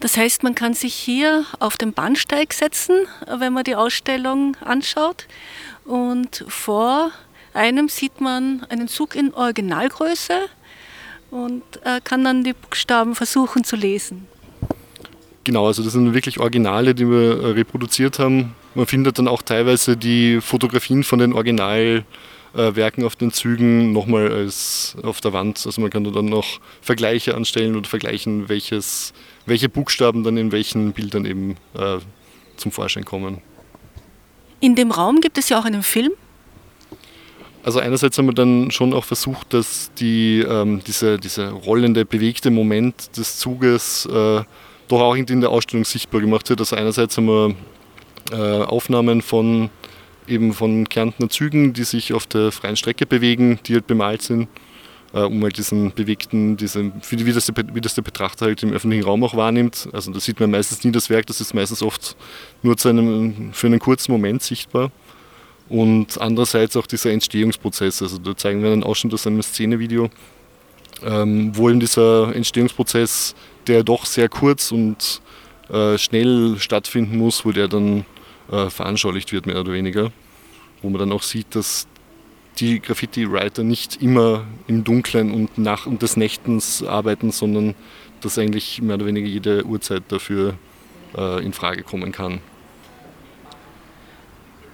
Das 0.00 0.16
heißt, 0.16 0.42
man 0.42 0.54
kann 0.54 0.74
sich 0.74 0.94
hier 0.94 1.44
auf 1.60 1.76
den 1.76 1.92
Bahnsteig 1.92 2.52
setzen, 2.52 3.06
wenn 3.38 3.52
man 3.52 3.64
die 3.64 3.76
Ausstellung 3.76 4.56
anschaut. 4.62 5.26
Und 5.84 6.44
vor 6.48 7.10
einem 7.54 7.88
sieht 7.88 8.20
man 8.20 8.66
einen 8.68 8.88
Zug 8.88 9.14
in 9.14 9.32
Originalgröße 9.32 10.48
und 11.30 11.62
äh, 11.84 12.00
kann 12.02 12.24
dann 12.24 12.44
die 12.44 12.52
Buchstaben 12.52 13.14
versuchen 13.14 13.64
zu 13.64 13.76
lesen. 13.76 14.26
Genau, 15.44 15.66
also 15.66 15.82
das 15.82 15.92
sind 15.92 16.14
wirklich 16.14 16.40
Originale, 16.40 16.94
die 16.94 17.08
wir 17.08 17.42
äh, 17.42 17.46
reproduziert 17.52 18.18
haben. 18.18 18.54
Man 18.74 18.86
findet 18.86 19.18
dann 19.18 19.28
auch 19.28 19.42
teilweise 19.42 19.96
die 19.96 20.40
Fotografien 20.40 21.04
von 21.04 21.18
den 21.18 21.32
Originalwerken 21.34 23.04
auf 23.04 23.14
den 23.14 23.30
Zügen 23.30 23.92
nochmal 23.92 24.32
als 24.32 24.96
auf 25.02 25.20
der 25.20 25.32
Wand. 25.32 25.62
Also 25.66 25.80
man 25.80 25.90
kann 25.90 26.04
da 26.04 26.10
dann 26.10 26.26
noch 26.26 26.60
Vergleiche 26.80 27.34
anstellen 27.34 27.76
oder 27.76 27.88
vergleichen, 27.88 28.48
welches 28.48 29.12
welche 29.46 29.68
Buchstaben 29.68 30.24
dann 30.24 30.36
in 30.36 30.52
welchen 30.52 30.92
Bildern 30.92 31.24
eben 31.24 31.56
äh, 31.74 31.98
zum 32.56 32.72
Vorschein 32.72 33.04
kommen. 33.04 33.38
In 34.60 34.74
dem 34.74 34.90
Raum 34.90 35.20
gibt 35.20 35.38
es 35.38 35.48
ja 35.48 35.58
auch 35.58 35.64
einen 35.64 35.82
Film. 35.82 36.12
Also 37.62 37.80
einerseits 37.80 38.18
haben 38.18 38.26
wir 38.26 38.34
dann 38.34 38.70
schon 38.70 38.92
auch 38.92 39.04
versucht, 39.04 39.54
dass 39.54 39.90
die, 39.94 40.40
ähm, 40.40 40.82
diese, 40.86 41.18
diese 41.18 41.50
rollende, 41.50 42.04
bewegte 42.04 42.50
Moment 42.50 43.16
des 43.16 43.38
Zuges 43.38 44.06
äh, 44.06 44.42
doch 44.88 45.00
auch 45.00 45.16
in 45.16 45.40
der 45.40 45.50
Ausstellung 45.50 45.84
sichtbar 45.84 46.20
gemacht 46.20 46.48
wird. 46.50 46.60
Also 46.60 46.76
einerseits 46.76 47.16
haben 47.16 47.26
wir 47.26 47.54
äh, 48.32 48.64
Aufnahmen 48.64 49.22
von 49.22 49.70
eben 50.26 50.52
von 50.52 50.88
Kärntner 50.88 51.28
Zügen, 51.28 51.72
die 51.72 51.84
sich 51.84 52.12
auf 52.12 52.26
der 52.26 52.52
freien 52.52 52.76
Strecke 52.76 53.06
bewegen, 53.06 53.58
die 53.66 53.74
halt 53.74 53.86
bemalt 53.86 54.22
sind, 54.22 54.48
um 55.22 55.42
halt 55.42 55.56
diesen 55.56 55.92
bewegten, 55.92 56.56
diese, 56.56 56.90
wie, 57.10 57.32
das 57.32 57.46
der, 57.46 57.54
wie 57.72 57.80
das 57.80 57.94
der 57.94 58.02
Betrachter 58.02 58.46
halt 58.46 58.62
im 58.62 58.72
öffentlichen 58.72 59.04
Raum 59.04 59.22
auch 59.22 59.36
wahrnimmt. 59.36 59.88
Also 59.92 60.12
da 60.12 60.18
sieht 60.18 60.40
man 60.40 60.50
meistens 60.50 60.82
nie 60.82 60.90
das 60.90 61.08
Werk, 61.08 61.26
das 61.26 61.40
ist 61.40 61.54
meistens 61.54 61.82
oft 61.82 62.16
nur 62.62 62.76
zu 62.76 62.88
einem, 62.88 63.52
für 63.52 63.68
einen 63.68 63.78
kurzen 63.78 64.12
Moment 64.12 64.42
sichtbar. 64.42 64.90
Und 65.68 66.20
andererseits 66.20 66.76
auch 66.76 66.86
dieser 66.86 67.10
Entstehungsprozess. 67.12 68.02
Also 68.02 68.18
da 68.18 68.36
zeigen 68.36 68.62
wir 68.62 68.70
dann 68.70 68.82
auch 68.82 68.96
schon 68.96 69.12
aus 69.12 69.26
einem 69.26 69.42
Szenevideo, 69.42 70.10
ähm, 71.02 71.56
wo 71.56 71.70
eben 71.70 71.80
dieser 71.80 72.34
Entstehungsprozess, 72.34 73.34
der 73.66 73.82
doch 73.82 74.04
sehr 74.06 74.28
kurz 74.28 74.72
und 74.72 75.22
äh, 75.70 75.96
schnell 75.96 76.56
stattfinden 76.58 77.16
muss, 77.16 77.44
wo 77.44 77.52
der 77.52 77.68
dann 77.68 78.04
äh, 78.50 78.68
veranschaulicht 78.68 79.32
wird, 79.32 79.46
mehr 79.46 79.60
oder 79.60 79.72
weniger. 79.72 80.12
Wo 80.82 80.90
man 80.90 80.98
dann 80.98 81.12
auch 81.12 81.22
sieht, 81.22 81.54
dass 81.54 81.86
die 82.58 82.80
Graffiti-Writer 82.80 83.64
nicht 83.64 84.00
immer 84.02 84.44
im 84.66 84.84
Dunkeln 84.84 85.32
und, 85.32 85.58
nach, 85.58 85.86
und 85.86 86.02
des 86.02 86.16
Nächtens 86.16 86.82
arbeiten, 86.82 87.30
sondern 87.32 87.74
dass 88.20 88.38
eigentlich 88.38 88.80
mehr 88.80 88.96
oder 88.96 89.06
weniger 89.06 89.26
jede 89.26 89.64
Uhrzeit 89.66 90.04
dafür 90.08 90.54
äh, 91.16 91.44
in 91.44 91.52
Frage 91.52 91.82
kommen 91.82 92.12
kann. 92.12 92.40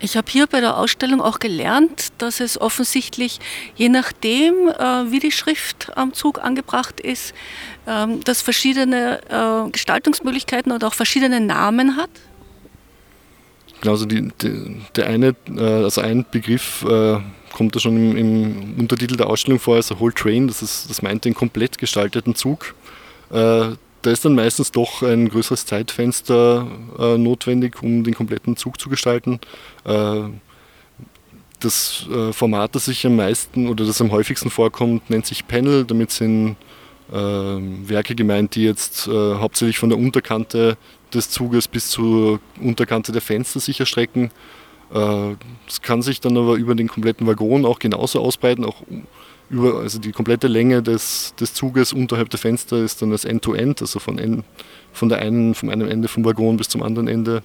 Ich 0.03 0.17
habe 0.17 0.31
hier 0.31 0.47
bei 0.47 0.61
der 0.61 0.79
Ausstellung 0.79 1.21
auch 1.21 1.41
gelernt, 1.41 2.09
dass 2.17 2.41
es 2.41 2.59
offensichtlich, 2.59 3.39
je 3.77 3.91
nachdem, 3.91 4.69
äh, 4.69 5.13
wie 5.13 5.19
die 5.19 5.31
Schrift 5.31 5.95
am 5.95 6.15
Zug 6.15 6.43
angebracht 6.43 7.01
ist, 7.01 7.35
ähm, 7.87 8.25
dass 8.25 8.41
verschiedene 8.41 9.21
äh, 9.29 9.71
Gestaltungsmöglichkeiten 9.71 10.73
oder 10.73 10.89
auch 10.89 10.95
verschiedene 10.95 11.41
Namen 11.41 11.97
hat. 11.97 12.09
Genauso 13.83 14.07
die, 14.07 14.31
die, 14.41 14.81
der 14.97 15.07
eine, 15.07 15.37
äh, 15.55 15.61
also 15.61 16.01
ein 16.01 16.25
Begriff 16.31 16.83
kommt 17.53 17.75
da 17.77 17.81
schon 17.81 17.97
im, 17.97 18.17
im, 18.17 18.75
Untertitel 18.79 19.17
der 19.17 19.29
Ausstellung 19.29 19.59
vor, 19.59 19.77
also 19.77 19.99
Whole 20.01 20.15
Train, 20.15 20.49
das, 20.49 20.63
ist, 20.63 20.89
das 20.91 21.03
meint 21.03 21.25
den 21.25 21.35
komplett 21.35 21.79
gestalteten 21.79 22.35
Zug. 22.35 22.75
Äh, 23.31 23.71
da 24.03 24.11
ist 24.11 24.25
dann 24.25 24.35
meistens 24.35 24.73
doch 24.73 25.03
ein 25.03 25.29
größeres 25.29 25.67
Zeitfenster 25.67 26.67
äh, 26.99 27.19
notwendig, 27.19 27.83
um 27.83 28.03
den 28.03 28.15
kompletten 28.15 28.57
Zug 28.57 28.81
zu 28.81 28.89
gestalten. 28.89 29.41
Äh, 29.85 30.23
das 31.59 32.07
äh, 32.11 32.33
Format, 32.33 32.75
das 32.75 32.87
sich 32.87 33.05
am 33.05 33.17
meisten 33.17 33.69
oder 33.69 33.85
das 33.85 34.01
am 34.01 34.11
häufigsten 34.11 34.49
vorkommt, 34.49 35.11
nennt 35.11 35.27
sich 35.27 35.47
Panel. 35.47 35.85
Damit 35.85 36.11
sind 36.11 36.57
Werke 37.13 38.15
gemeint, 38.15 38.55
die 38.55 38.63
jetzt 38.63 39.09
hauptsächlich 39.09 39.81
von 39.81 39.89
der 39.89 39.99
Unterkante 39.99 40.77
des 41.13 41.29
Zuges 41.29 41.67
bis 41.67 41.91
zur 41.91 42.39
Unterkante 42.61 43.11
der 43.11 43.21
Fenster 43.21 43.59
sich 43.59 43.81
erstrecken. 43.81 44.31
Das 44.93 45.83
kann 45.83 46.03
sich 46.03 46.21
dann 46.21 46.37
aber 46.37 46.57
über 46.57 46.75
den 46.75 46.89
kompletten 46.89 47.27
Waggon 47.27 47.65
auch 47.65 47.79
genauso 47.79 48.21
ausbreiten, 48.21 48.65
auch 48.65 48.83
über, 49.51 49.81
also 49.81 49.99
die 49.99 50.13
komplette 50.13 50.47
Länge 50.47 50.83
des, 50.83 51.35
des 51.39 51.55
Zuges 51.55 51.93
unterhalb 51.93 52.31
der 52.31 52.39
Fenster 52.39 52.79
ist 52.79 53.03
dann 53.03 53.11
das 53.11 53.25
End-to-End, 53.25 53.79
-End, 53.79 53.83
also 53.83 53.99
von, 53.99 54.19
en, 54.19 54.45
von 54.93 55.09
der 55.09 55.19
einen, 55.19 55.55
vom 55.55 55.69
einen 55.69 55.89
Ende 55.89 56.09
vom 56.09 56.25
Waggon 56.25 56.57
bis 56.57 56.69
zum 56.69 56.83
anderen 56.83 57.09
Ende 57.09 57.43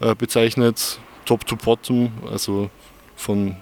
äh, 0.00 0.14
bezeichnet. 0.14 0.98
Top-to-Bottom, 1.24 2.10
also 2.30 2.70
von 3.14 3.56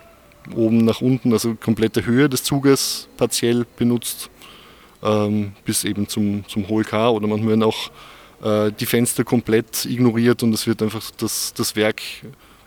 oben 0.55 0.85
nach 0.85 1.01
unten, 1.01 1.33
also 1.33 1.55
komplette 1.55 2.05
Höhe 2.07 2.29
des 2.29 2.43
Zuges 2.43 3.09
partiell 3.17 3.67
benutzt, 3.77 4.31
ähm, 5.03 5.53
bis 5.65 5.85
eben 5.85 6.09
zum, 6.09 6.45
zum 6.49 6.69
Hohl-K 6.69 7.11
oder 7.11 7.27
manchmal 7.27 7.63
auch 7.63 7.91
äh, 8.43 8.73
die 8.73 8.87
Fenster 8.87 9.25
komplett 9.25 9.85
ignoriert 9.85 10.43
und 10.43 10.55
es 10.55 10.67
wird 10.67 10.83
einfach 10.83 11.11
das, 11.19 11.53
das 11.55 11.77
Werk 11.77 12.01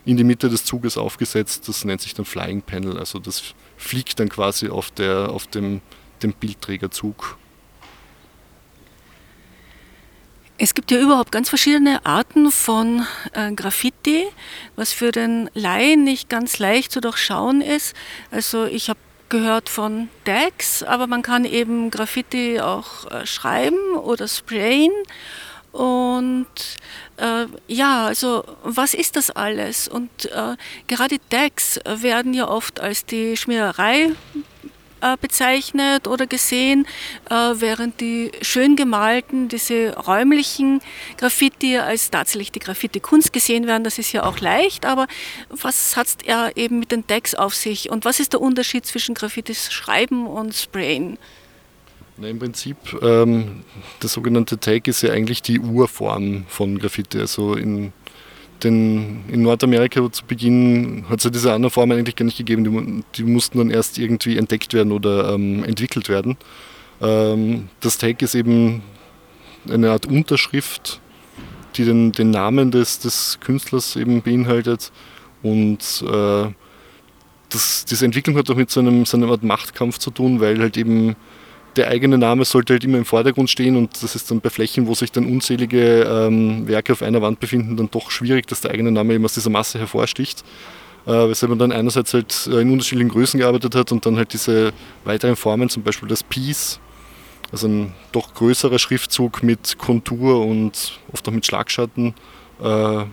in 0.06 0.18
die 0.18 0.24
Mitte 0.24 0.50
des 0.50 0.66
Zuges 0.66 0.98
aufgesetzt. 0.98 1.68
Das 1.68 1.86
nennt 1.86 2.02
sich 2.02 2.13
dann 2.13 2.26
Flying 2.26 2.62
Panel. 2.62 2.98
Also 2.98 3.20
das 3.20 3.54
fliegt 3.78 4.20
dann 4.20 4.30
quasi 4.30 4.70
auf, 4.70 4.92
der, 4.92 5.30
auf 5.30 5.48
dem, 5.48 5.82
dem 6.22 6.34
Bildträgerzug. 6.34 7.38
Es 10.58 10.76
gibt 10.76 10.92
ja 10.92 11.00
überhaupt 11.00 11.32
ganz 11.32 11.50
verschiedene 11.50 12.06
Arten 12.06 12.52
von 12.52 13.06
äh, 13.34 13.52
Graffiti, 13.54 14.26
was 14.76 14.94
für 14.94 15.12
den 15.12 15.50
Laien 15.54 16.04
nicht 16.04 16.30
ganz 16.30 16.60
leicht 16.60 16.92
zu 16.92 17.02
durchschauen 17.02 17.62
ist. 17.62 17.96
Also 18.32 18.66
ich 18.66 18.89
habe 18.89 19.00
gehört 19.30 19.68
von 19.68 20.10
Tags, 20.26 20.84
aber 20.84 21.08
man 21.08 21.24
kann 21.24 21.44
eben 21.44 21.89
Graffiti 21.89 22.62
auch 22.62 23.10
äh, 23.10 23.26
schreiben 23.26 23.96
oder 23.96 24.28
sprayen. 24.28 24.92
Und 25.73 26.45
äh, 27.17 27.47
ja, 27.67 28.05
also 28.05 28.43
was 28.63 28.93
ist 28.93 29.15
das 29.15 29.31
alles? 29.31 29.88
Und 29.88 30.25
äh, 30.25 30.55
gerade 30.88 31.17
Tags 31.29 31.79
werden 31.83 32.33
ja 32.36 32.47
oft 32.47 32.79
als 32.79 33.05
die 33.05 33.36
Schmiererei 33.36 34.12
äh, 35.01 35.17
bezeichnet 35.19 36.07
oder 36.07 36.27
gesehen, 36.27 36.88
äh, 37.29 37.33
während 37.55 37.99
die 38.01 38.31
schön 38.43 38.75
gemalten, 38.75 39.49
diese 39.49 39.97
räumlichen 39.97 40.79
Graffiti 41.17 41.79
als 41.79 42.12
tatsächlich 42.12 42.51
die 42.51 42.59
Graffiti-Kunst 42.59 43.33
gesehen 43.33 43.65
werden. 43.65 43.83
Das 43.83 43.97
ist 43.97 44.12
ja 44.12 44.23
auch 44.23 44.39
leicht, 44.39 44.86
aber 44.86 45.07
was 45.49 45.97
hat 45.97 46.07
er 46.23 46.55
eben 46.55 46.77
mit 46.77 46.91
den 46.91 47.07
Tags 47.07 47.33
auf 47.33 47.55
sich 47.55 47.89
und 47.89 48.05
was 48.05 48.19
ist 48.19 48.33
der 48.33 48.41
Unterschied 48.41 48.86
zwischen 48.86 49.15
Graffitis 49.15 49.73
schreiben 49.73 50.27
und 50.27 50.55
sprayen? 50.55 51.17
Na, 52.23 52.29
Im 52.29 52.39
Prinzip, 52.39 52.77
ähm, 53.01 53.63
der 54.01 54.07
sogenannte 54.07 54.57
Tag 54.57 54.88
ist 54.88 55.01
ja 55.01 55.12
eigentlich 55.12 55.41
die 55.41 55.59
Urform 55.59 56.45
von 56.47 56.79
Graffiti. 56.79 57.19
Also 57.19 57.55
in, 57.55 57.91
den, 58.63 59.25
in 59.27 59.41
Nordamerika 59.41 60.09
zu 60.09 60.23
Beginn 60.23 61.03
hat 61.09 61.17
es 61.17 61.25
ja 61.25 61.29
diese 61.29 61.51
anderen 61.51 61.71
Formen 61.71 61.97
eigentlich 61.97 62.15
gar 62.15 62.23
nicht 62.23 62.38
gegeben. 62.38 62.63
Die, 62.63 63.03
die 63.17 63.29
mussten 63.29 63.57
dann 63.57 63.69
erst 63.69 63.99
irgendwie 63.99 64.38
entdeckt 64.38 64.73
werden 64.73 64.93
oder 64.93 65.33
ähm, 65.33 65.65
entwickelt 65.65 66.07
werden. 66.07 66.38
Ähm, 67.01 67.67
das 67.81 67.97
Tag 67.97 68.21
ist 68.21 68.36
eben 68.36 68.83
eine 69.69 69.91
Art 69.91 70.05
Unterschrift, 70.05 71.01
die 71.75 71.83
den, 71.83 72.13
den 72.13 72.31
Namen 72.31 72.71
des, 72.71 72.99
des 72.99 73.38
Künstlers 73.41 73.97
eben 73.97 74.21
beinhaltet. 74.21 74.93
Und 75.41 76.05
äh, 76.07 76.45
das, 77.49 77.83
diese 77.83 78.05
Entwicklung 78.05 78.38
hat 78.38 78.49
auch 78.49 78.55
mit 78.55 78.71
so 78.71 78.79
einem, 78.79 79.05
so 79.05 79.17
einer 79.17 79.27
Art 79.27 79.43
Machtkampf 79.43 79.97
zu 79.97 80.09
tun, 80.09 80.39
weil 80.39 80.59
halt 80.59 80.77
eben 80.77 81.17
der 81.75 81.88
eigene 81.88 82.17
Name 82.17 82.45
sollte 82.45 82.73
halt 82.73 82.83
immer 82.83 82.97
im 82.97 83.05
Vordergrund 83.05 83.49
stehen 83.49 83.75
und 83.75 84.01
das 84.03 84.15
ist 84.15 84.29
dann 84.29 84.41
bei 84.41 84.49
Flächen, 84.49 84.88
wo 84.88 84.93
sich 84.93 85.12
dann 85.12 85.25
unzählige 85.25 86.03
ähm, 86.03 86.67
Werke 86.67 86.93
auf 86.93 87.01
einer 87.01 87.21
Wand 87.21 87.39
befinden, 87.39 87.77
dann 87.77 87.89
doch 87.89 88.12
schwierig, 88.12 88.47
dass 88.47 88.62
der 88.62 88.71
eigene 88.71 88.91
Name 88.91 89.13
eben 89.13 89.25
aus 89.25 89.33
dieser 89.33 89.49
Masse 89.49 89.79
hervorsticht. 89.79 90.43
Äh, 91.05 91.12
weshalb 91.12 91.49
man 91.49 91.59
dann 91.59 91.71
einerseits 91.73 92.13
halt 92.13 92.47
äh, 92.47 92.62
in 92.62 92.71
unterschiedlichen 92.71 93.09
Größen 93.09 93.39
gearbeitet 93.39 93.75
hat 93.75 93.91
und 93.91 94.05
dann 94.05 94.15
halt 94.15 94.31
diese 94.31 94.71
weiteren 95.03 95.36
Formen, 95.36 95.67
zum 95.67 95.83
Beispiel 95.83 96.07
das 96.07 96.23
Piece, 96.23 96.79
also 97.51 97.67
ein 97.67 97.93
doch 98.13 98.33
größerer 98.33 98.79
Schriftzug 98.79 99.43
mit 99.43 99.77
Kontur 99.77 100.45
und 100.45 100.99
oft 101.12 101.27
auch 101.27 101.33
mit 101.33 101.45
Schlagschatten, 101.45 102.13
äh, 102.62 103.05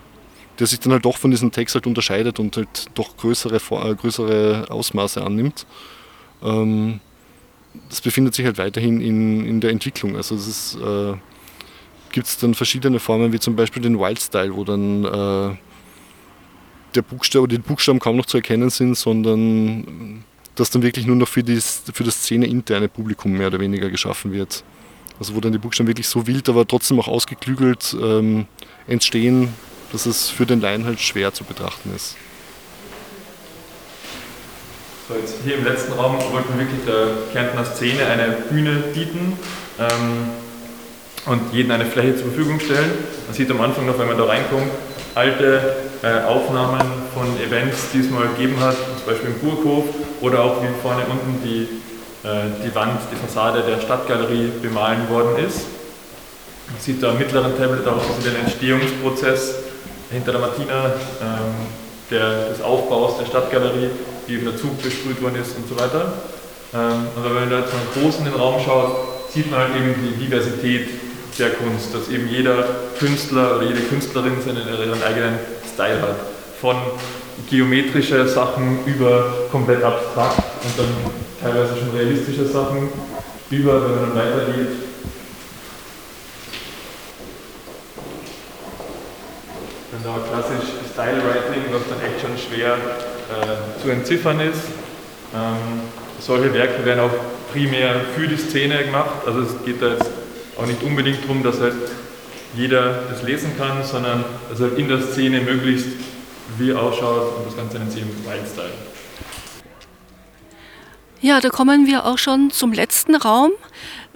der 0.59 0.67
sich 0.67 0.79
dann 0.79 0.93
halt 0.93 1.05
doch 1.05 1.17
von 1.17 1.33
diesem 1.33 1.51
Text 1.51 1.75
halt 1.75 1.87
unterscheidet 1.87 2.39
und 2.39 2.57
halt 2.57 2.87
doch 2.95 3.17
größere, 3.17 3.57
äh, 3.57 3.95
größere 3.97 4.67
Ausmaße 4.69 5.23
annimmt. 5.23 5.67
Ähm, 6.45 7.01
das 7.89 8.01
befindet 8.01 8.35
sich 8.35 8.45
halt 8.45 8.59
weiterhin 8.59 9.01
in, 9.01 9.47
in 9.47 9.61
der 9.61 9.71
Entwicklung. 9.71 10.17
Also 10.17 10.35
es 10.35 10.77
äh, 10.77 11.15
gibt 12.13 12.43
dann 12.43 12.55
verschiedene 12.55 12.99
Formen, 12.99 13.33
wie 13.33 13.41
zum 13.41 13.57
Beispiel 13.57 13.83
den 13.83 13.99
Wildstyle, 13.99 14.55
wo 14.55 14.65
dann 14.65 15.05
äh, 15.05 15.57
der 16.95 17.03
Buchstabe 17.03 17.49
die 17.49 17.59
Buchstaben 17.59 17.99
kaum 17.99 18.17
noch 18.17 18.27
zu 18.27 18.39
erkennen 18.39 18.71
sind, 18.71 18.97
sondern 18.97 20.25
das 20.57 20.71
dann 20.71 20.83
wirklich 20.83 21.07
nur 21.07 21.17
noch 21.17 21.29
für, 21.29 21.43
das, 21.43 21.83
für 21.93 22.05
das 22.05 22.23
Szene-interne 22.23 22.89
Publikum 22.89 23.33
mehr 23.33 23.47
oder 23.47 23.61
weniger 23.61 23.89
geschaffen 23.89 24.33
wird. 24.33 24.65
Also 25.19 25.35
wo 25.35 25.41
dann 25.41 25.53
die 25.53 25.59
Buchstaben 25.59 25.89
wirklich 25.89 26.09
so 26.09 26.27
wild, 26.27 26.49
aber 26.49 26.67
trotzdem 26.67 26.99
auch 26.99 27.09
ausgeklügelt 27.09 27.97
ähm, 28.01 28.47
entstehen, 28.87 29.49
dass 29.93 30.07
es 30.07 30.29
für 30.29 30.47
den 30.47 30.61
Laien 30.61 30.85
halt 30.85 31.01
schwer 31.01 31.33
zu 31.33 31.45
betrachten 31.45 31.95
ist. 31.95 32.17
So, 35.11 35.17
jetzt 35.17 35.39
hier 35.43 35.57
im 35.57 35.65
letzten 35.65 35.95
Raum 35.95 36.19
wollten 36.31 36.55
wir 36.55 36.61
wirklich 36.61 36.85
der 36.87 37.09
Kärntner 37.33 37.65
Szene 37.65 38.07
eine 38.07 38.31
Bühne 38.49 38.77
bieten 38.95 39.37
ähm, 39.81 40.31
und 41.27 41.53
jedem 41.53 41.73
eine 41.73 41.85
Fläche 41.85 42.15
zur 42.15 42.27
Verfügung 42.27 42.61
stellen. 42.61 42.93
Man 43.27 43.35
sieht 43.35 43.51
am 43.51 43.61
Anfang 43.61 43.87
noch, 43.87 43.99
wenn 43.99 44.07
man 44.07 44.17
da 44.17 44.27
reinkommt, 44.27 44.71
alte 45.17 45.75
äh, 46.05 46.23
Aufnahmen 46.29 46.81
von 47.13 47.27
Events, 47.45 47.91
die 47.93 47.99
es 47.99 48.11
mal 48.11 48.29
gegeben 48.29 48.61
hat, 48.61 48.77
zum 48.77 49.07
Beispiel 49.07 49.31
im 49.31 49.39
Burghof 49.41 49.87
oder 50.21 50.45
auch 50.45 50.63
wie 50.63 50.69
vorne 50.81 51.03
unten 51.11 51.43
die, 51.43 51.63
äh, 52.25 52.45
die 52.65 52.73
Wand, 52.73 53.01
die 53.11 53.17
Fassade 53.17 53.65
der 53.69 53.81
Stadtgalerie 53.81 54.53
bemalen 54.63 55.09
worden 55.09 55.45
ist. 55.45 55.63
Man 56.69 56.79
sieht 56.79 57.03
da 57.03 57.11
am 57.11 57.19
mittleren 57.19 57.59
Tablet 57.59 57.85
auch 57.89 58.01
den 58.25 58.37
Entstehungsprozess 58.45 59.57
hinter 60.13 60.31
der 60.31 60.41
Martina 60.41 60.85
ähm, 61.21 61.67
der, 62.13 62.51
des 62.51 62.63
Aufbaus 62.63 63.19
der 63.19 63.27
Stadtgalerie 63.27 63.91
wie 64.31 64.37
eben 64.37 64.45
der 64.45 64.57
Zug 64.57 64.81
besprüht 64.83 65.21
worden 65.21 65.41
ist 65.43 65.57
und 65.57 65.69
so 65.69 65.79
weiter. 65.79 66.13
Ähm, 66.73 67.09
und 67.17 67.25
wenn 67.25 67.35
man 67.35 67.51
da 67.51 67.61
jetzt 67.61 67.73
mal 67.73 67.83
groß 68.01 68.19
in 68.19 68.25
den 68.27 68.35
Raum 68.35 68.63
schaut, 68.65 69.33
sieht 69.33 69.51
man 69.51 69.61
halt 69.61 69.77
eben 69.77 69.95
die 70.07 70.25
Diversität 70.25 70.89
der 71.39 71.51
Kunst, 71.51 71.95
dass 71.95 72.09
eben 72.09 72.29
jeder 72.29 72.65
Künstler 72.99 73.57
oder 73.57 73.67
jede 73.67 73.81
Künstlerin 73.81 74.35
seinen, 74.45 74.69
ihren 74.69 75.03
eigenen 75.03 75.39
Style 75.73 76.01
hat. 76.03 76.17
von 76.61 76.77
geometrische 77.49 78.29
Sachen 78.29 78.85
über 78.85 79.33
komplett 79.51 79.83
abstrakt 79.83 80.43
und 80.63 80.79
dann 80.79 80.89
teilweise 81.43 81.75
schon 81.79 81.91
realistische 81.97 82.45
Sachen 82.45 82.91
über, 83.51 83.83
wenn 83.83 83.91
man 83.93 84.01
dann 84.11 84.17
weitergeht, 84.17 84.69
dann 89.91 90.03
da 90.05 90.21
klassisch 90.29 90.69
Style 90.93 91.23
Writing, 91.25 91.73
was 91.73 91.83
dann 91.89 92.01
echt 92.05 92.21
schon 92.21 92.37
schwer 92.37 92.77
äh, 93.31 93.83
zu 93.83 93.91
entziffern 93.91 94.41
ist. 94.41 94.63
Ähm, 95.35 95.81
solche 96.21 96.53
Werke 96.53 96.85
werden 96.85 97.01
auch 97.01 97.11
primär 97.53 98.01
für 98.17 98.27
die 98.27 98.37
Szene 98.37 98.85
gemacht, 98.85 99.27
also 99.27 99.41
es 99.41 99.65
geht 99.65 99.81
da 99.81 99.93
jetzt 99.93 100.11
auch 100.57 100.67
nicht 100.67 100.83
unbedingt 100.83 101.23
darum, 101.23 101.43
dass 101.43 101.61
halt 101.61 101.75
jeder 102.55 103.03
das 103.11 103.23
lesen 103.23 103.57
kann, 103.57 103.85
sondern 103.85 104.25
dass 104.51 104.61
halt 104.61 104.79
in 104.79 104.89
der 104.89 105.01
Szene 105.01 105.41
möglichst 105.41 105.89
wie 106.59 106.75
ausschaut 106.75 107.39
und 107.39 107.47
das 107.47 107.57
Ganze 107.57 107.79
nennt 107.79 107.93
sich 107.93 108.03
eben 108.03 108.11
Wildstyle. 108.25 108.71
Ja, 111.21 111.41
da 111.41 111.49
kommen 111.51 111.87
wir 111.87 112.07
auch 112.07 112.19
schon 112.19 112.51
zum 112.51 112.73
letzten 112.73 113.15
Raum, 113.15 113.51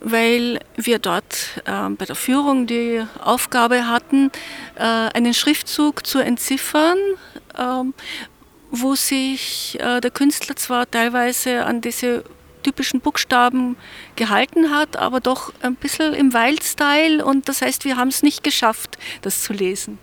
weil 0.00 0.59
wir 0.77 0.98
dort 0.98 1.61
äh, 1.66 1.90
bei 1.90 2.07
der 2.07 2.16
Führung 2.16 2.66
die 2.66 3.05
Aufgabe 3.22 3.88
hatten, 3.88 4.31
äh, 4.77 4.83
einen 4.83 5.35
Schriftzug 5.35 6.07
zu 6.07 6.18
entziffern, 6.18 6.96
äh, 7.57 7.85
wo 8.81 8.95
sich 8.95 9.79
äh, 9.81 10.01
der 10.01 10.11
Künstler 10.11 10.57
zwar 10.57 10.91
teilweise 10.91 11.65
an 11.65 11.81
diese 11.81 12.25
typischen 12.63 13.01
Buchstaben 13.01 13.77
gehalten 14.17 14.71
hat, 14.71 14.97
aber 14.97 15.21
doch 15.21 15.53
ein 15.61 15.77
bisschen 15.77 16.15
im 16.15 16.33
Wild-Style 16.33 17.25
und 17.25 17.49
das 17.49 17.63
heißt, 17.63 17.85
wir 17.85 17.97
haben 17.97 18.09
es 18.09 18.23
nicht 18.23 18.43
geschafft, 18.43 18.99
das 19.23 19.43
zu 19.43 19.53
lesen. 19.53 19.99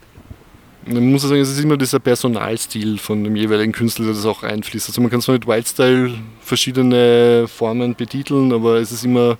Man 0.86 1.12
muss 1.12 1.22
sagen, 1.22 1.40
es 1.40 1.50
ist 1.50 1.64
immer 1.64 1.78
dieser 1.78 2.00
Personalstil 2.00 2.98
von 2.98 3.24
dem 3.24 3.36
jeweiligen 3.36 3.72
Künstler, 3.72 4.06
der 4.06 4.16
das 4.16 4.26
auch 4.26 4.42
einfließt. 4.42 4.90
Also 4.90 5.00
man 5.02 5.12
kann 5.12 5.22
zwar 5.22 5.34
mit 5.34 5.46
Wildstyle 5.46 6.14
verschiedene 6.42 7.48
Formen 7.48 7.94
betiteln, 7.94 8.52
aber 8.52 8.78
es 8.78 8.92
ist 8.92 9.06
immer, 9.06 9.38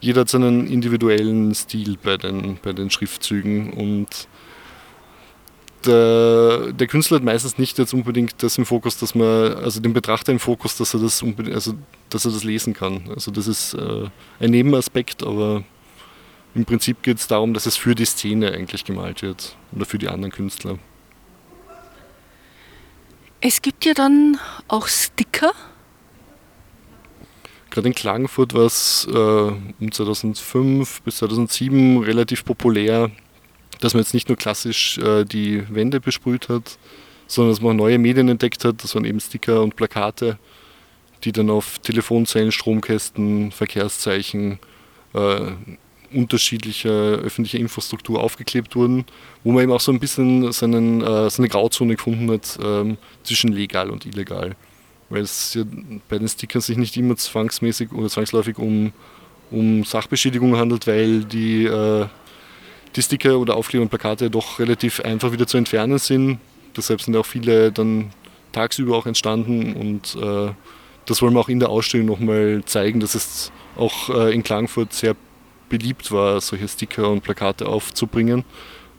jeder 0.00 0.22
hat 0.22 0.30
seinen 0.30 0.66
individuellen 0.66 1.54
Stil 1.54 1.98
bei 2.02 2.16
den, 2.16 2.58
bei 2.62 2.72
den 2.72 2.90
Schriftzügen 2.90 3.72
und 3.74 4.28
der, 5.88 6.72
der, 6.72 6.86
Künstler 6.86 7.16
hat 7.16 7.24
meistens 7.24 7.58
nicht 7.58 7.78
jetzt 7.78 7.94
unbedingt 7.94 8.42
das 8.42 8.58
im 8.58 8.66
Fokus, 8.66 8.98
dass 8.98 9.14
man, 9.14 9.54
also 9.54 9.80
den 9.80 9.92
Betrachter 9.92 10.32
im 10.32 10.38
Fokus, 10.38 10.76
dass 10.76 10.94
er 10.94 11.00
das, 11.00 11.24
also, 11.52 11.74
dass 12.10 12.24
er 12.24 12.32
das 12.32 12.44
lesen 12.44 12.74
kann. 12.74 13.10
Also 13.14 13.30
das 13.30 13.46
ist 13.46 13.74
äh, 13.74 14.08
ein 14.40 14.50
Nebenaspekt, 14.50 15.22
aber 15.22 15.64
im 16.54 16.64
Prinzip 16.64 17.02
geht 17.02 17.18
es 17.18 17.26
darum, 17.26 17.54
dass 17.54 17.66
es 17.66 17.76
für 17.76 17.94
die 17.94 18.04
Szene 18.04 18.52
eigentlich 18.52 18.84
gemalt 18.84 19.22
wird 19.22 19.56
oder 19.72 19.86
für 19.86 19.98
die 19.98 20.08
anderen 20.08 20.32
Künstler. 20.32 20.78
Es 23.40 23.62
gibt 23.62 23.84
ja 23.84 23.94
dann 23.94 24.38
auch 24.66 24.88
Sticker. 24.88 25.52
Gerade 27.70 27.88
in 27.88 27.94
Klagenfurt 27.94 28.54
war 28.54 28.66
es 28.66 29.06
äh, 29.10 29.14
um 29.14 29.92
2005 29.92 31.02
bis 31.02 31.18
2007 31.18 32.02
relativ 32.02 32.44
populär, 32.44 33.10
dass 33.80 33.94
man 33.94 34.02
jetzt 34.02 34.14
nicht 34.14 34.28
nur 34.28 34.36
klassisch 34.36 34.98
äh, 34.98 35.24
die 35.24 35.62
Wände 35.72 36.00
besprüht 36.00 36.48
hat, 36.48 36.78
sondern 37.26 37.52
dass 37.52 37.60
man 37.60 37.76
neue 37.76 37.98
Medien 37.98 38.28
entdeckt 38.28 38.64
hat. 38.64 38.82
Das 38.82 38.94
waren 38.94 39.04
eben 39.04 39.20
Sticker 39.20 39.62
und 39.62 39.76
Plakate, 39.76 40.38
die 41.24 41.32
dann 41.32 41.50
auf 41.50 41.78
Telefonzellen, 41.80 42.52
Stromkästen, 42.52 43.52
Verkehrszeichen, 43.52 44.58
äh, 45.14 45.52
unterschiedlicher 46.12 46.90
öffentlicher 46.90 47.58
Infrastruktur 47.58 48.22
aufgeklebt 48.22 48.74
wurden, 48.76 49.04
wo 49.44 49.52
man 49.52 49.62
eben 49.62 49.72
auch 49.72 49.80
so 49.80 49.92
ein 49.92 50.00
bisschen 50.00 50.50
seinen, 50.52 51.02
äh, 51.02 51.28
seine 51.28 51.48
Grauzone 51.48 51.96
gefunden 51.96 52.30
hat 52.30 52.58
ähm, 52.62 52.96
zwischen 53.22 53.52
legal 53.52 53.90
und 53.90 54.06
illegal. 54.06 54.56
Weil 55.10 55.22
es 55.22 55.54
ja 55.54 55.64
bei 56.08 56.18
den 56.18 56.28
Stickern 56.28 56.62
sich 56.62 56.76
nicht 56.76 56.96
immer 56.96 57.16
zwangsmäßig 57.16 57.92
oder 57.92 58.08
zwangsläufig 58.08 58.58
um, 58.58 58.92
um 59.50 59.84
Sachbeschädigung 59.84 60.56
handelt, 60.56 60.86
weil 60.86 61.24
die, 61.24 61.64
äh, 61.64 62.06
die 62.96 63.02
Sticker 63.02 63.38
oder 63.38 63.56
Aufkleber 63.56 63.82
und 63.82 63.88
Plakate 63.88 64.30
doch 64.30 64.58
relativ 64.58 65.00
einfach 65.00 65.32
wieder 65.32 65.46
zu 65.46 65.56
entfernen 65.56 65.98
sind. 65.98 66.38
Deshalb 66.76 67.00
sind 67.00 67.16
auch 67.16 67.26
viele 67.26 67.72
dann 67.72 68.10
tagsüber 68.52 68.96
auch 68.96 69.06
entstanden 69.06 69.74
und 69.74 70.16
äh, 70.20 70.52
das 71.06 71.22
wollen 71.22 71.34
wir 71.34 71.40
auch 71.40 71.48
in 71.48 71.60
der 71.60 71.70
Ausstellung 71.70 72.06
nochmal 72.06 72.62
zeigen, 72.66 73.00
dass 73.00 73.14
es 73.14 73.50
auch 73.76 74.10
äh, 74.10 74.34
in 74.34 74.42
Klagenfurt 74.42 74.92
sehr 74.92 75.16
beliebt 75.68 76.12
war, 76.12 76.40
solche 76.40 76.68
Sticker 76.68 77.10
und 77.10 77.22
Plakate 77.22 77.66
aufzubringen. 77.66 78.44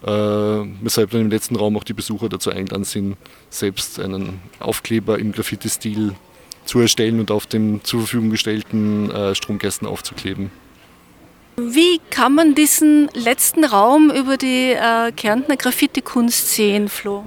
Äh, 0.02 0.08
weshalb 0.08 1.10
dann 1.10 1.20
im 1.20 1.30
letzten 1.30 1.56
Raum 1.56 1.76
auch 1.76 1.84
die 1.84 1.92
Besucher 1.92 2.28
dazu 2.28 2.50
eingeladen 2.50 2.84
sind, 2.84 3.16
selbst 3.50 4.00
einen 4.00 4.40
Aufkleber 4.58 5.18
im 5.18 5.32
Graffiti-Stil 5.32 6.14
zu 6.64 6.80
erstellen 6.80 7.20
und 7.20 7.30
auf 7.30 7.46
dem 7.46 7.84
zur 7.84 8.00
Verfügung 8.00 8.30
gestellten 8.30 9.10
äh, 9.10 9.34
Stromkästen 9.34 9.86
aufzukleben. 9.86 10.50
Wie 11.68 12.00
kann 12.10 12.34
man 12.34 12.54
diesen 12.54 13.08
letzten 13.12 13.64
Raum 13.64 14.10
über 14.10 14.36
die 14.36 14.72
äh, 14.72 15.12
Kärntner 15.12 15.56
Graffiti-Kunst 15.56 16.54
sehen, 16.54 16.88
Flo? 16.88 17.26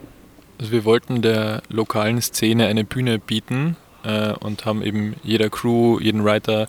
Also 0.59 0.71
wir 0.71 0.85
wollten 0.85 1.21
der 1.21 1.61
lokalen 1.69 2.21
Szene 2.21 2.67
eine 2.67 2.83
Bühne 2.83 3.19
bieten 3.19 3.77
äh, 4.03 4.33
und 4.33 4.65
haben 4.65 4.81
eben 4.81 5.15
jeder 5.23 5.49
Crew, 5.49 5.99
jeden 5.99 6.23
Writer 6.23 6.67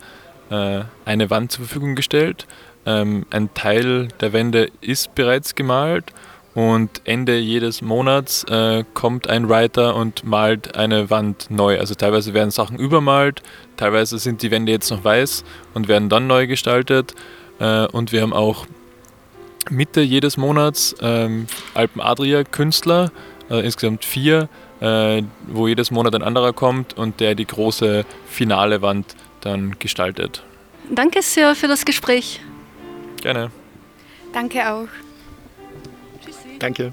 äh, 0.51 0.83
eine 1.05 1.31
Wand 1.31 1.53
zur 1.53 1.65
Verfügung 1.65 1.95
gestellt. 1.95 2.47
Ähm, 2.87 3.25
ein 3.31 3.55
Teil 3.55 4.09
der 4.21 4.33
Wände 4.33 4.71
ist 4.81 5.15
bereits 5.15 5.55
gemalt 5.55 6.13
und 6.55 7.01
Ende 7.05 7.39
jedes 7.39 7.83
Monats 7.83 8.45
äh, 8.45 8.85
kommt 8.95 9.29
ein 9.29 9.49
Writer 9.49 9.97
und 9.97 10.25
malt 10.25 10.77
eine 10.77 11.11
Wand 11.11 11.47
neu. 11.51 11.79
Also 11.81 11.95
teilweise 11.95 12.35
werden 12.35 12.51
Sachen 12.51 12.79
übermalt, 12.79 13.43
teilweise 13.77 14.19
sind 14.19 14.43
die 14.43 14.51
Wände 14.51 14.71
jetzt 14.71 14.91
noch 14.91 15.03
weiß 15.03 15.45
und 15.75 15.89
werden 15.89 16.09
dann 16.09 16.27
neu 16.27 16.47
gestaltet. 16.47 17.15
Äh, 17.59 17.87
und 17.87 18.13
wir 18.13 18.23
haben 18.23 18.33
auch 18.33 18.67
Mitte 19.71 20.01
jedes 20.01 20.37
Monats 20.37 20.95
ähm, 21.01 21.47
Alpen 21.75 22.01
Adria 22.01 22.45
Künstler, 22.45 23.11
äh, 23.51 23.65
insgesamt 23.65 24.05
vier, 24.05 24.49
äh, 24.81 25.23
wo 25.47 25.69
jedes 25.69 25.91
Monat 25.91 26.15
ein 26.15 26.23
anderer 26.23 26.53
kommt 26.53 26.97
und 26.97 27.21
der 27.21 27.35
die 27.35 27.47
große 27.47 28.05
finale 28.27 28.83
Wand 28.83 29.17
dann 29.41 29.79
gestaltet. 29.79 30.43
Danke 30.91 31.23
sehr 31.23 31.55
für 31.55 31.69
das 31.69 31.85
Gespräch. 31.85 32.41
Gerne. 33.23 33.51
Danke 34.33 34.71
auch. 34.71 34.89
Tschüssi. 36.23 36.59
Danke. 36.59 36.93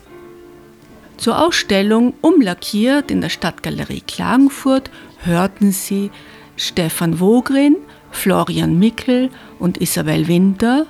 Zur 1.18 1.40
Ausstellung 1.40 2.14
Umlackiert 2.22 3.12
in 3.12 3.22
der 3.22 3.30
Stadtgalerie 3.30 4.02
Klagenfurt 4.02 4.90
hörten 5.24 5.72
Sie 5.72 6.10
Stefan 6.56 7.20
Wogrin, 7.20 7.76
Florian 8.12 8.78
Mickel 8.78 9.30
und 9.60 9.80
Isabel 9.80 10.28
Winter 10.28 10.86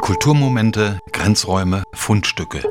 Kulturmomente, 0.00 0.98
Grenzräume, 1.12 1.82
Fundstücke. 1.92 2.62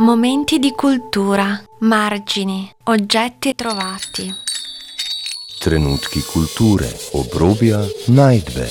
Momenti 0.00 0.58
di 0.58 0.72
cultura, 0.72 1.62
margini, 1.80 2.66
oggetti 2.84 3.54
trovati. 3.54 4.32
Trenutki 5.58 6.22
kulture, 6.24 6.90
obrobja, 7.12 7.86
najdbe. 8.06 8.68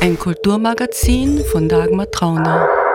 Ein 0.00 0.18
Kulturmagazin 0.18 1.44
von 1.44 1.68
Dagmar 1.68 2.10
Trauner. 2.10 2.85